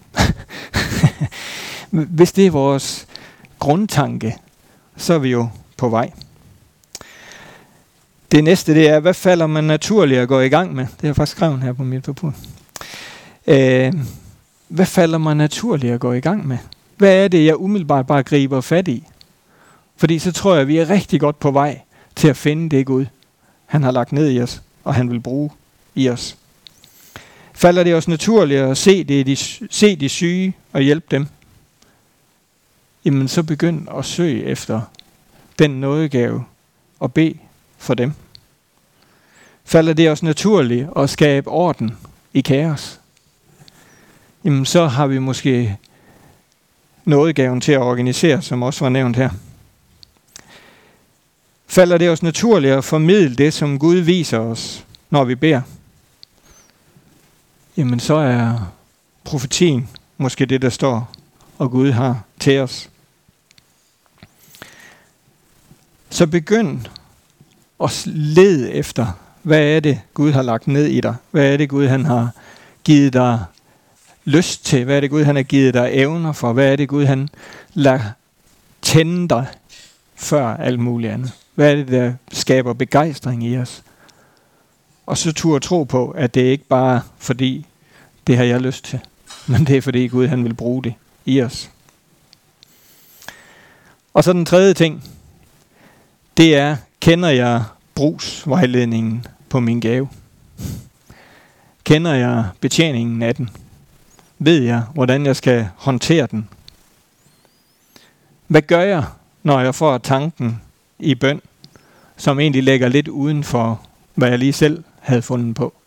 hvis 2.18 2.32
det 2.32 2.46
er 2.46 2.50
vores 2.50 3.06
grundtanke, 3.58 4.36
så 4.96 5.14
er 5.14 5.18
vi 5.18 5.30
jo 5.30 5.48
på 5.76 5.88
vej. 5.88 6.10
Det 8.32 8.44
næste, 8.44 8.74
det 8.74 8.88
er, 8.88 9.00
hvad 9.00 9.14
falder 9.14 9.46
man 9.46 9.64
naturligt 9.64 10.20
at 10.20 10.28
gå 10.28 10.40
i 10.40 10.48
gang 10.48 10.74
med? 10.74 10.84
Det 10.84 11.00
har 11.00 11.08
jeg 11.08 11.16
faktisk 11.16 11.36
skrevet 11.36 11.62
her 11.62 11.72
på 11.72 11.84
mit 11.84 12.02
papir. 12.02 12.30
Øh, 13.46 13.92
hvad 14.68 14.86
falder 14.86 15.18
man 15.18 15.36
naturligt 15.36 15.92
at 15.92 16.00
gå 16.00 16.12
i 16.12 16.20
gang 16.20 16.48
med? 16.48 16.58
Hvad 16.96 17.24
er 17.24 17.28
det, 17.28 17.46
jeg 17.46 17.56
umiddelbart 17.56 18.06
bare 18.06 18.22
griber 18.22 18.60
fat 18.60 18.88
i? 18.88 19.06
Fordi 19.96 20.18
så 20.18 20.32
tror 20.32 20.52
jeg, 20.52 20.62
at 20.62 20.68
vi 20.68 20.78
er 20.78 20.90
rigtig 20.90 21.20
godt 21.20 21.38
på 21.38 21.50
vej 21.50 21.80
til 22.16 22.28
at 22.28 22.36
finde 22.36 22.76
det 22.76 22.86
Gud, 22.86 23.06
han 23.66 23.82
har 23.82 23.90
lagt 23.90 24.12
ned 24.12 24.30
i 24.30 24.40
os, 24.40 24.62
og 24.84 24.94
han 24.94 25.10
vil 25.10 25.20
bruge 25.20 25.50
i 25.94 26.08
os. 26.08 26.36
Falder 27.58 27.84
det 27.84 27.94
os 27.94 28.08
naturligt 28.08 28.60
at 28.60 28.76
se, 28.76 29.04
det, 29.04 29.26
de, 29.26 29.36
se 29.70 29.96
de 29.96 30.08
syge 30.08 30.56
og 30.72 30.80
hjælpe 30.80 31.06
dem? 31.10 31.26
Jamen 33.04 33.28
så 33.28 33.42
begynd 33.42 33.88
at 33.98 34.04
søge 34.04 34.44
efter 34.44 34.80
den 35.58 35.70
nådegave 35.70 36.44
og 37.00 37.12
bed 37.12 37.34
for 37.78 37.94
dem. 37.94 38.12
Falder 39.64 39.92
det 39.92 40.10
os 40.10 40.22
naturligt 40.22 40.88
at 40.96 41.10
skabe 41.10 41.50
orden 41.50 41.96
i 42.32 42.40
kaos? 42.40 43.00
Jamen 44.44 44.66
så 44.66 44.86
har 44.86 45.06
vi 45.06 45.18
måske 45.18 45.76
nådegaven 47.04 47.60
til 47.60 47.72
at 47.72 47.80
organisere, 47.80 48.42
som 48.42 48.62
også 48.62 48.84
var 48.84 48.88
nævnt 48.88 49.16
her. 49.16 49.30
Falder 51.66 51.98
det 51.98 52.10
os 52.10 52.22
naturligt 52.22 52.74
at 52.74 52.84
formidle 52.84 53.34
det, 53.34 53.54
som 53.54 53.78
Gud 53.78 53.96
viser 53.96 54.38
os, 54.38 54.84
når 55.10 55.24
vi 55.24 55.34
beder? 55.34 55.62
Jamen 57.78 58.00
så 58.00 58.14
er 58.14 58.72
profetien 59.24 59.88
måske 60.16 60.46
det, 60.46 60.62
der 60.62 60.68
står, 60.68 61.10
og 61.58 61.70
Gud 61.70 61.90
har 61.90 62.22
til 62.40 62.58
os. 62.60 62.90
Så 66.10 66.26
begynd 66.26 66.86
at 67.82 68.02
lede 68.06 68.72
efter, 68.72 69.06
hvad 69.42 69.62
er 69.62 69.80
det, 69.80 70.00
Gud 70.14 70.32
har 70.32 70.42
lagt 70.42 70.68
ned 70.68 70.86
i 70.86 71.00
dig? 71.00 71.14
Hvad 71.30 71.52
er 71.52 71.56
det, 71.56 71.68
Gud 71.68 71.86
han 71.86 72.04
har 72.04 72.30
givet 72.84 73.12
dig 73.12 73.44
lyst 74.24 74.64
til? 74.64 74.84
Hvad 74.84 74.96
er 74.96 75.00
det, 75.00 75.10
Gud 75.10 75.24
han 75.24 75.36
har 75.36 75.42
givet 75.42 75.74
dig 75.74 75.90
evner 75.92 76.32
for? 76.32 76.52
Hvad 76.52 76.72
er 76.72 76.76
det, 76.76 76.88
Gud 76.88 77.04
han 77.04 77.28
lader 77.74 78.00
tænde 78.82 79.28
dig 79.28 79.46
før 80.16 80.56
alt 80.56 80.80
muligt 80.80 81.12
andet? 81.12 81.32
Hvad 81.54 81.72
er 81.72 81.76
det, 81.76 81.88
der 81.88 82.12
skaber 82.32 82.72
begejstring 82.72 83.44
i 83.44 83.58
os? 83.58 83.82
Og 85.06 85.18
så 85.18 85.32
turde 85.32 85.60
tro 85.60 85.84
på, 85.84 86.10
at 86.10 86.34
det 86.34 86.40
ikke 86.40 86.64
bare 86.64 87.00
fordi, 87.18 87.66
det 88.28 88.36
har 88.36 88.44
jeg 88.44 88.60
lyst 88.60 88.84
til, 88.84 89.00
men 89.48 89.66
det 89.66 89.76
er 89.76 89.80
fordi 89.80 90.06
Gud 90.06 90.26
han 90.26 90.44
vil 90.44 90.54
bruge 90.54 90.82
det 90.84 90.94
i 91.24 91.42
os. 91.42 91.70
Og 94.14 94.24
så 94.24 94.32
den 94.32 94.44
tredje 94.44 94.74
ting, 94.74 95.04
det 96.36 96.56
er, 96.56 96.76
kender 97.00 97.28
jeg 97.28 97.64
brugsvejledningen 97.94 99.26
på 99.48 99.60
min 99.60 99.80
gave? 99.80 100.08
Kender 101.84 102.14
jeg 102.14 102.48
betjeningen 102.60 103.22
af 103.22 103.34
den? 103.34 103.50
Ved 104.38 104.62
jeg, 104.62 104.82
hvordan 104.94 105.26
jeg 105.26 105.36
skal 105.36 105.68
håndtere 105.76 106.26
den? 106.26 106.48
Hvad 108.46 108.62
gør 108.62 108.80
jeg, 108.80 109.04
når 109.42 109.60
jeg 109.60 109.74
får 109.74 109.98
tanken 109.98 110.60
i 110.98 111.14
bøn, 111.14 111.40
som 112.16 112.40
egentlig 112.40 112.62
ligger 112.62 112.88
lidt 112.88 113.08
uden 113.08 113.44
for, 113.44 113.80
hvad 114.14 114.28
jeg 114.28 114.38
lige 114.38 114.52
selv 114.52 114.84
havde 115.00 115.22
fundet 115.22 115.54
på? 115.54 115.77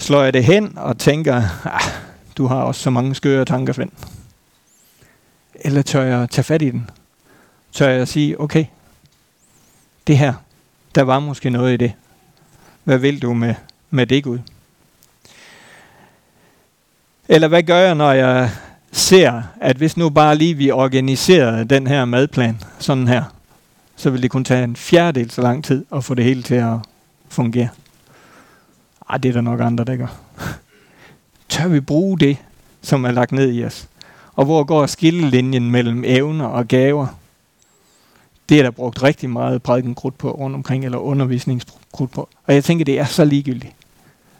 Slår 0.00 0.22
jeg 0.22 0.32
det 0.32 0.44
hen 0.44 0.78
og 0.78 0.98
tænker, 0.98 1.36
ah, 1.64 1.82
du 2.36 2.46
har 2.46 2.62
også 2.62 2.80
så 2.80 2.90
mange 2.90 3.14
skøre 3.14 3.44
tanker, 3.44 3.72
Svend? 3.72 3.90
Eller 5.54 5.82
tør 5.82 6.02
jeg 6.02 6.30
tage 6.30 6.44
fat 6.44 6.62
i 6.62 6.70
den? 6.70 6.90
Tør 7.72 7.88
jeg 7.88 8.08
sige, 8.08 8.40
okay, 8.40 8.64
det 10.06 10.18
her, 10.18 10.34
der 10.94 11.02
var 11.02 11.20
måske 11.20 11.50
noget 11.50 11.74
i 11.74 11.76
det. 11.76 11.92
Hvad 12.84 12.98
vil 12.98 13.22
du 13.22 13.34
med, 13.34 13.54
med 13.90 14.06
det, 14.06 14.24
Gud? 14.24 14.38
Eller 17.28 17.48
hvad 17.48 17.62
gør 17.62 17.78
jeg, 17.78 17.94
når 17.94 18.12
jeg 18.12 18.50
ser, 18.92 19.42
at 19.60 19.76
hvis 19.76 19.96
nu 19.96 20.10
bare 20.10 20.36
lige 20.36 20.54
vi 20.54 20.70
organiserede 20.70 21.64
den 21.64 21.86
her 21.86 22.04
madplan 22.04 22.60
sådan 22.78 23.08
her, 23.08 23.24
så 23.96 24.10
vil 24.10 24.22
det 24.22 24.30
kun 24.30 24.44
tage 24.44 24.64
en 24.64 24.76
fjerdedel 24.76 25.30
så 25.30 25.42
lang 25.42 25.64
tid 25.64 25.84
at 25.94 26.04
få 26.04 26.14
det 26.14 26.24
hele 26.24 26.42
til 26.42 26.54
at 26.54 26.76
fungere. 27.28 27.68
Ej, 29.10 29.18
det 29.18 29.28
er 29.28 29.32
der 29.32 29.40
nok 29.40 29.60
andre, 29.60 29.84
der 29.84 29.96
gør. 29.96 30.20
Tør 31.48 31.68
vi 31.68 31.80
bruge 31.80 32.18
det, 32.18 32.36
som 32.82 33.04
er 33.04 33.10
lagt 33.10 33.32
ned 33.32 33.52
i 33.52 33.64
os? 33.64 33.88
Og 34.34 34.44
hvor 34.44 34.64
går 34.64 34.86
skillelinjen 34.86 35.70
mellem 35.70 36.04
evner 36.06 36.44
og 36.44 36.68
gaver? 36.68 37.06
Det 38.48 38.58
er 38.58 38.62
der 38.62 38.70
brugt 38.70 39.02
rigtig 39.02 39.30
meget 39.30 39.62
prædikenkrudt 39.62 40.18
på 40.18 40.30
rundt 40.30 40.56
omkring, 40.56 40.84
eller 40.84 40.98
undervisningskrudt 40.98 42.10
på. 42.10 42.28
Og 42.46 42.54
jeg 42.54 42.64
tænker, 42.64 42.84
det 42.84 42.98
er 42.98 43.04
så 43.04 43.24
ligegyldigt. 43.24 43.74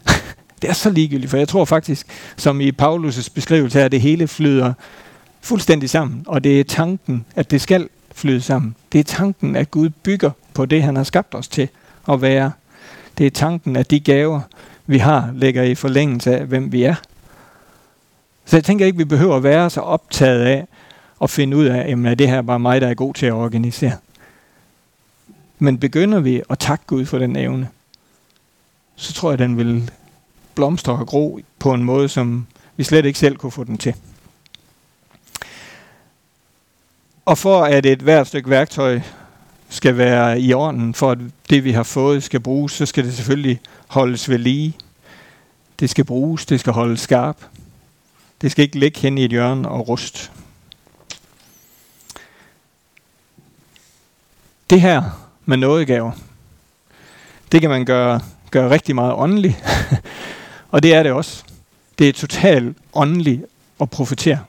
det 0.61 0.69
er 0.69 0.73
så 0.73 0.89
ligegyldigt, 0.89 1.29
for 1.29 1.37
jeg 1.37 1.47
tror 1.47 1.65
faktisk, 1.65 2.07
som 2.37 2.61
i 2.61 2.71
Paulus' 2.81 3.29
beskrivelse 3.35 3.79
her, 3.79 3.87
det 3.87 4.01
hele 4.01 4.27
flyder 4.27 4.73
fuldstændig 5.41 5.89
sammen. 5.89 6.23
Og 6.27 6.43
det 6.43 6.59
er 6.59 6.63
tanken, 6.63 7.25
at 7.35 7.51
det 7.51 7.61
skal 7.61 7.89
flyde 8.11 8.41
sammen. 8.41 8.75
Det 8.91 8.99
er 8.99 9.03
tanken, 9.03 9.55
at 9.55 9.71
Gud 9.71 9.89
bygger 9.89 10.31
på 10.53 10.65
det, 10.65 10.83
han 10.83 10.95
har 10.95 11.03
skabt 11.03 11.35
os 11.35 11.47
til 11.47 11.69
at 12.09 12.21
være. 12.21 12.51
Det 13.17 13.25
er 13.25 13.29
tanken, 13.29 13.75
at 13.75 13.91
de 13.91 13.99
gaver, 13.99 14.41
vi 14.87 14.97
har, 14.97 15.31
ligger 15.33 15.63
i 15.63 15.75
forlængelse 15.75 16.37
af, 16.37 16.45
hvem 16.45 16.71
vi 16.71 16.83
er. 16.83 16.95
Så 18.45 18.57
jeg 18.57 18.63
tænker 18.63 18.85
ikke, 18.85 18.97
vi 18.97 19.05
behøver 19.05 19.35
at 19.35 19.43
være 19.43 19.69
så 19.69 19.81
optaget 19.81 20.41
af 20.41 20.67
at 21.21 21.29
finde 21.29 21.57
ud 21.57 21.65
af, 21.65 21.87
jamen 21.89 22.05
er 22.05 22.15
det 22.15 22.27
her 22.27 22.41
bare 22.41 22.59
mig, 22.59 22.81
der 22.81 22.87
er 22.87 22.93
god 22.93 23.13
til 23.13 23.25
at 23.25 23.33
organisere? 23.33 23.97
Men 25.59 25.79
begynder 25.79 26.19
vi 26.19 26.41
at 26.49 26.59
takke 26.59 26.85
Gud 26.87 27.05
for 27.05 27.17
den 27.17 27.35
evne, 27.35 27.69
så 28.95 29.13
tror 29.13 29.31
jeg, 29.31 29.39
den 29.39 29.57
vil 29.57 29.91
blomstre 30.55 30.93
og 30.93 31.07
gro 31.07 31.39
på 31.59 31.73
en 31.73 31.83
måde, 31.83 32.09
som 32.09 32.47
vi 32.77 32.83
slet 32.83 33.05
ikke 33.05 33.19
selv 33.19 33.35
kunne 33.35 33.51
få 33.51 33.63
den 33.63 33.77
til. 33.77 33.95
Og 37.25 37.37
for 37.37 37.63
at 37.63 37.85
et 37.85 37.99
hvert 37.99 38.27
stykke 38.27 38.49
værktøj 38.49 38.99
skal 39.71 39.97
være 39.97 40.41
i 40.41 40.53
orden, 40.53 40.93
for 40.93 41.11
at 41.11 41.17
det 41.49 41.63
vi 41.63 41.71
har 41.71 41.83
fået 41.83 42.23
skal 42.23 42.39
bruges, 42.39 42.71
så 42.71 42.85
skal 42.85 43.05
det 43.05 43.13
selvfølgelig 43.13 43.59
holdes 43.87 44.29
ved 44.29 44.37
lige. 44.37 44.77
Det 45.79 45.89
skal 45.89 46.05
bruges, 46.05 46.45
det 46.45 46.59
skal 46.59 46.73
holdes 46.73 46.99
skarp. 46.99 47.37
Det 48.41 48.51
skal 48.51 48.63
ikke 48.63 48.79
ligge 48.79 48.99
hen 48.99 49.17
i 49.17 49.25
et 49.25 49.31
hjørne 49.31 49.69
og 49.69 49.87
rust. 49.87 50.31
Det 54.69 54.81
her 54.81 55.03
med 55.45 55.57
nådegaver, 55.57 56.11
det 57.51 57.61
kan 57.61 57.69
man 57.69 57.85
gøre, 57.85 58.21
gøre 58.51 58.69
rigtig 58.69 58.95
meget 58.95 59.13
åndeligt. 59.13 59.63
og 60.71 60.83
det 60.83 60.93
er 60.93 61.03
det 61.03 61.11
også. 61.11 61.43
Det 61.99 62.09
er 62.09 62.13
totalt 62.13 62.77
åndeligt 62.93 63.45
at 63.81 63.89
profetere. 63.89 64.39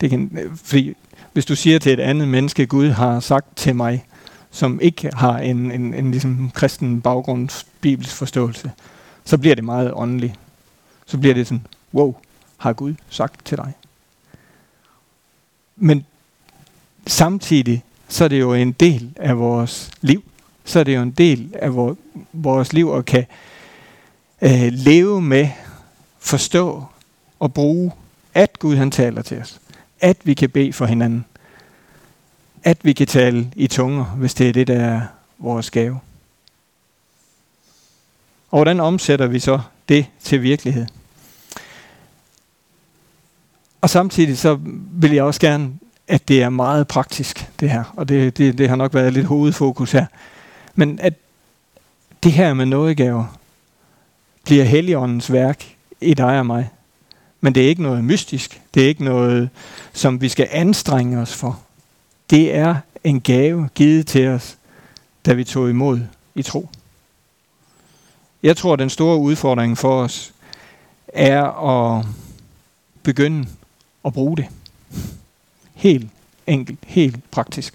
Det 0.00 0.10
kan, 0.10 0.38
øh, 0.42 0.56
fordi 0.56 0.94
hvis 1.38 1.46
du 1.46 1.56
siger 1.56 1.78
til 1.78 1.92
et 1.92 2.00
andet 2.00 2.28
menneske, 2.28 2.66
Gud 2.66 2.88
har 2.88 3.20
sagt 3.20 3.56
til 3.56 3.76
mig, 3.76 4.06
som 4.50 4.80
ikke 4.80 5.10
har 5.14 5.38
en, 5.38 5.72
en, 5.72 5.94
en 5.94 6.10
ligesom 6.10 6.50
kristen 6.54 7.00
baggrund, 7.00 7.64
bibelsk 7.80 8.14
forståelse, 8.14 8.72
så 9.24 9.38
bliver 9.38 9.54
det 9.54 9.64
meget 9.64 9.92
åndeligt. 9.94 10.34
Så 11.06 11.18
bliver 11.18 11.34
det 11.34 11.46
sådan, 11.46 11.66
wow, 11.94 12.14
har 12.56 12.72
Gud 12.72 12.94
sagt 13.08 13.46
til 13.46 13.56
dig? 13.56 13.72
Men 15.76 16.06
samtidig, 17.06 17.84
så 18.08 18.24
er 18.24 18.28
det 18.28 18.40
jo 18.40 18.54
en 18.54 18.72
del 18.72 19.12
af 19.16 19.38
vores 19.38 19.90
liv. 20.00 20.24
Så 20.64 20.80
er 20.80 20.84
det 20.84 20.96
jo 20.96 21.02
en 21.02 21.10
del 21.10 21.54
af 21.58 21.70
vores 22.32 22.72
liv 22.72 22.88
at 22.88 23.04
kan 23.04 23.26
øh, 24.42 24.72
leve 24.72 25.22
med, 25.22 25.48
forstå 26.18 26.84
og 27.38 27.54
bruge, 27.54 27.92
at 28.34 28.58
Gud 28.58 28.76
han 28.76 28.90
taler 28.90 29.22
til 29.22 29.40
os. 29.40 29.60
At 30.00 30.16
vi 30.24 30.34
kan 30.34 30.50
bede 30.50 30.72
for 30.72 30.86
hinanden. 30.86 31.24
At 32.68 32.84
vi 32.84 32.92
kan 32.92 33.06
tale 33.06 33.52
i 33.56 33.66
tunger, 33.66 34.04
hvis 34.04 34.34
det 34.34 34.48
er 34.48 34.52
det, 34.52 34.66
der 34.66 34.80
er 34.80 35.00
vores 35.38 35.70
gave. 35.70 36.00
Og 38.50 38.58
hvordan 38.58 38.80
omsætter 38.80 39.26
vi 39.26 39.38
så 39.38 39.60
det 39.88 40.06
til 40.20 40.42
virkelighed? 40.42 40.86
Og 43.80 43.90
samtidig 43.90 44.38
så 44.38 44.58
vil 44.92 45.12
jeg 45.12 45.24
også 45.24 45.40
gerne, 45.40 45.72
at 46.08 46.28
det 46.28 46.42
er 46.42 46.48
meget 46.48 46.88
praktisk, 46.88 47.50
det 47.60 47.70
her. 47.70 47.84
Og 47.96 48.08
det, 48.08 48.38
det, 48.38 48.58
det 48.58 48.68
har 48.68 48.76
nok 48.76 48.94
været 48.94 49.12
lidt 49.12 49.26
hovedfokus 49.26 49.92
her. 49.92 50.06
Men 50.74 50.98
at 50.98 51.14
det 52.22 52.32
her 52.32 52.54
med 52.54 52.66
nådegaver 52.66 53.38
bliver 54.44 54.64
Helligåndens 54.64 55.32
værk 55.32 55.76
i 56.00 56.14
dig 56.14 56.38
og 56.38 56.46
mig. 56.46 56.70
Men 57.40 57.54
det 57.54 57.64
er 57.64 57.68
ikke 57.68 57.82
noget 57.82 58.04
mystisk. 58.04 58.60
Det 58.74 58.84
er 58.84 58.88
ikke 58.88 59.04
noget, 59.04 59.50
som 59.92 60.20
vi 60.20 60.28
skal 60.28 60.48
anstrenge 60.50 61.18
os 61.18 61.34
for. 61.34 61.60
Det 62.30 62.54
er 62.54 62.76
en 63.04 63.20
gave 63.20 63.68
givet 63.74 64.06
til 64.06 64.28
os, 64.28 64.58
da 65.26 65.32
vi 65.32 65.44
tog 65.44 65.70
imod 65.70 66.00
i 66.34 66.42
tro. 66.42 66.68
Jeg 68.42 68.56
tror, 68.56 68.72
at 68.72 68.78
den 68.78 68.90
store 68.90 69.18
udfordring 69.18 69.78
for 69.78 70.02
os 70.02 70.32
er 71.08 71.44
at 71.44 72.06
begynde 73.02 73.48
at 74.04 74.12
bruge 74.12 74.36
det. 74.36 74.46
Helt 75.74 76.10
enkelt, 76.46 76.78
helt 76.86 77.30
praktisk. 77.30 77.74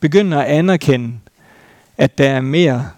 Begynde 0.00 0.44
at 0.44 0.58
anerkende, 0.58 1.18
at 1.98 2.18
der 2.18 2.30
er 2.30 2.40
mere 2.40 2.90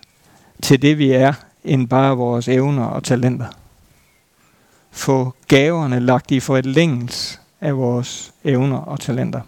til 0.63 0.83
det, 0.83 0.99
vi 0.99 1.13
er, 1.13 1.33
end 1.65 1.89
bare 1.89 2.17
vores 2.17 2.49
evner 2.49 2.85
og 2.85 3.05
talenter. 3.05 3.47
Få 4.91 5.35
gaverne 5.49 6.01
lagt 6.01 6.31
i 6.31 6.41
for 6.41 6.57
et 6.57 6.67
af 7.61 7.77
vores 7.77 8.33
evner 8.45 8.77
og 8.77 9.01
talenter. 9.01 9.41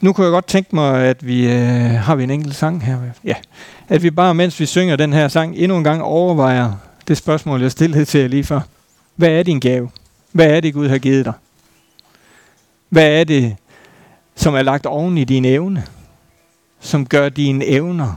Nu 0.00 0.12
kunne 0.12 0.24
jeg 0.24 0.32
godt 0.32 0.46
tænke 0.46 0.74
mig, 0.74 1.02
at 1.02 1.26
vi 1.26 1.46
øh, 1.46 1.90
har 1.90 2.14
vi 2.14 2.22
en 2.22 2.30
enkelt 2.30 2.54
sang 2.54 2.84
her. 2.84 2.98
Ja. 3.24 3.34
At 3.88 4.02
vi 4.02 4.10
bare, 4.10 4.34
mens 4.34 4.60
vi 4.60 4.66
synger 4.66 4.96
den 4.96 5.12
her 5.12 5.28
sang, 5.28 5.56
endnu 5.56 5.76
en 5.76 5.84
gang 5.84 6.02
overvejer 6.02 6.72
det 7.08 7.16
spørgsmål, 7.16 7.62
jeg 7.62 7.70
stillede 7.70 8.04
til 8.04 8.20
jer 8.20 8.28
lige 8.28 8.44
før. 8.44 8.60
Hvad 9.16 9.28
er 9.28 9.42
din 9.42 9.60
gave? 9.60 9.90
Hvad 10.32 10.46
er 10.46 10.60
det, 10.60 10.74
Gud 10.74 10.88
har 10.88 10.98
givet 10.98 11.24
dig? 11.24 11.32
Hvad 12.88 13.20
er 13.20 13.24
det, 13.24 13.56
som 14.34 14.54
er 14.54 14.62
lagt 14.62 14.86
oven 14.86 15.18
i 15.18 15.24
din 15.24 15.44
evne? 15.44 15.84
Som 16.80 17.06
gør 17.06 17.28
dine 17.28 17.66
evner 17.66 18.14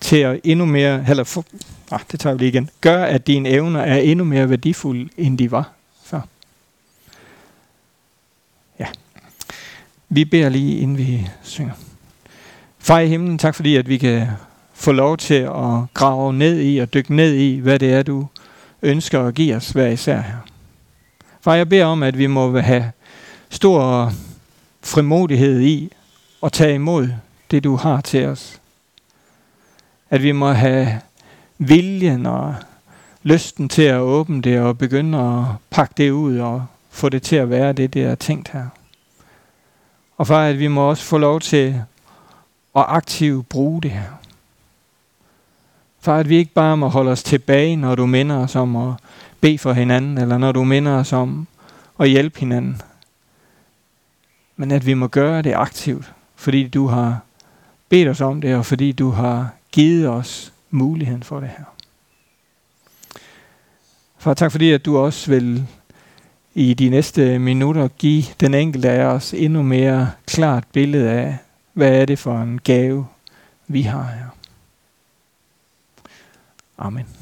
til 0.00 0.16
at 0.16 0.40
endnu 0.44 0.64
mere, 0.64 1.04
eller 1.08 1.24
for, 1.24 1.44
ah, 1.90 2.00
det 2.12 2.20
tager 2.20 2.34
vi 2.34 2.38
lige 2.38 2.48
igen, 2.48 2.70
gør, 2.80 3.04
at 3.04 3.26
dine 3.26 3.48
evner 3.48 3.80
er 3.80 3.96
endnu 3.96 4.24
mere 4.24 4.50
værdifulde, 4.50 5.08
end 5.16 5.38
de 5.38 5.50
var 5.50 5.70
før. 6.04 6.20
Ja. 8.78 8.86
Vi 10.14 10.24
beder 10.24 10.48
lige, 10.48 10.78
inden 10.78 10.98
vi 10.98 11.28
synger. 11.42 11.72
Far 12.78 12.98
i 12.98 13.08
himlen, 13.08 13.38
tak 13.38 13.54
fordi, 13.54 13.76
at 13.76 13.88
vi 13.88 13.98
kan 13.98 14.26
få 14.74 14.92
lov 14.92 15.16
til 15.16 15.34
at 15.34 15.94
grave 15.94 16.32
ned 16.32 16.60
i 16.62 16.78
og 16.78 16.94
dykke 16.94 17.14
ned 17.14 17.34
i, 17.34 17.58
hvad 17.58 17.78
det 17.78 17.92
er, 17.92 18.02
du 18.02 18.26
ønsker 18.82 19.20
at 19.20 19.34
give 19.34 19.56
os 19.56 19.70
hver 19.70 19.86
især 19.86 20.20
her. 20.20 20.36
Far, 21.40 21.54
jeg 21.54 21.68
beder 21.68 21.84
om, 21.84 22.02
at 22.02 22.18
vi 22.18 22.26
må 22.26 22.58
have 22.58 22.92
stor 23.50 24.12
frimodighed 24.82 25.60
i 25.60 25.92
at 26.42 26.52
tage 26.52 26.74
imod 26.74 27.08
det, 27.50 27.64
du 27.64 27.76
har 27.76 28.00
til 28.00 28.26
os. 28.26 28.60
At 30.10 30.22
vi 30.22 30.32
må 30.32 30.52
have 30.52 31.00
viljen 31.58 32.26
og 32.26 32.54
lysten 33.22 33.68
til 33.68 33.82
at 33.82 34.00
åbne 34.00 34.42
det 34.42 34.60
og 34.60 34.78
begynde 34.78 35.18
at 35.18 35.44
pakke 35.70 35.94
det 35.96 36.10
ud 36.10 36.38
og 36.38 36.66
få 36.90 37.08
det 37.08 37.22
til 37.22 37.36
at 37.36 37.50
være 37.50 37.72
det, 37.72 37.94
det 37.94 38.02
er 38.02 38.14
tænkt 38.14 38.48
her. 38.48 38.66
Og 40.22 40.26
for 40.26 40.36
at 40.36 40.58
vi 40.58 40.68
må 40.68 40.88
også 40.88 41.04
få 41.04 41.18
lov 41.18 41.40
til 41.40 41.82
at 42.76 42.84
aktivt 42.88 43.48
bruge 43.48 43.82
det 43.82 43.90
her. 43.90 44.10
For 46.00 46.14
at 46.14 46.28
vi 46.28 46.36
ikke 46.36 46.52
bare 46.52 46.76
må 46.76 46.88
holde 46.88 47.10
os 47.10 47.22
tilbage, 47.22 47.76
når 47.76 47.94
du 47.94 48.06
minder 48.06 48.36
os 48.36 48.56
om 48.56 48.76
at 48.76 48.94
bede 49.40 49.58
for 49.58 49.72
hinanden, 49.72 50.18
eller 50.18 50.38
når 50.38 50.52
du 50.52 50.64
minder 50.64 50.92
os 50.92 51.12
om 51.12 51.46
at 52.00 52.08
hjælpe 52.08 52.40
hinanden. 52.40 52.82
Men 54.56 54.70
at 54.70 54.86
vi 54.86 54.94
må 54.94 55.06
gøre 55.06 55.42
det 55.42 55.52
aktivt, 55.52 56.12
fordi 56.36 56.68
du 56.68 56.86
har 56.86 57.20
bedt 57.88 58.08
os 58.08 58.20
om 58.20 58.40
det, 58.40 58.54
og 58.54 58.66
fordi 58.66 58.92
du 58.92 59.10
har 59.10 59.50
givet 59.72 60.08
os 60.08 60.52
muligheden 60.70 61.22
for 61.22 61.40
det 61.40 61.48
her. 61.48 61.64
Far, 64.18 64.34
tak 64.34 64.52
fordi, 64.52 64.72
at 64.72 64.84
du 64.84 64.98
også 64.98 65.30
vil 65.30 65.66
i 66.54 66.74
de 66.74 66.88
næste 66.88 67.38
minutter 67.38 67.88
give 67.88 68.24
den 68.40 68.54
enkelte 68.54 68.90
af 68.90 69.04
os 69.04 69.34
endnu 69.34 69.62
mere 69.62 70.10
klart 70.26 70.64
billede 70.72 71.10
af, 71.10 71.38
hvad 71.72 72.00
er 72.00 72.04
det 72.04 72.18
for 72.18 72.42
en 72.42 72.60
gave, 72.64 73.06
vi 73.66 73.82
har 73.82 74.02
her. 74.02 74.28
Amen. 76.78 77.21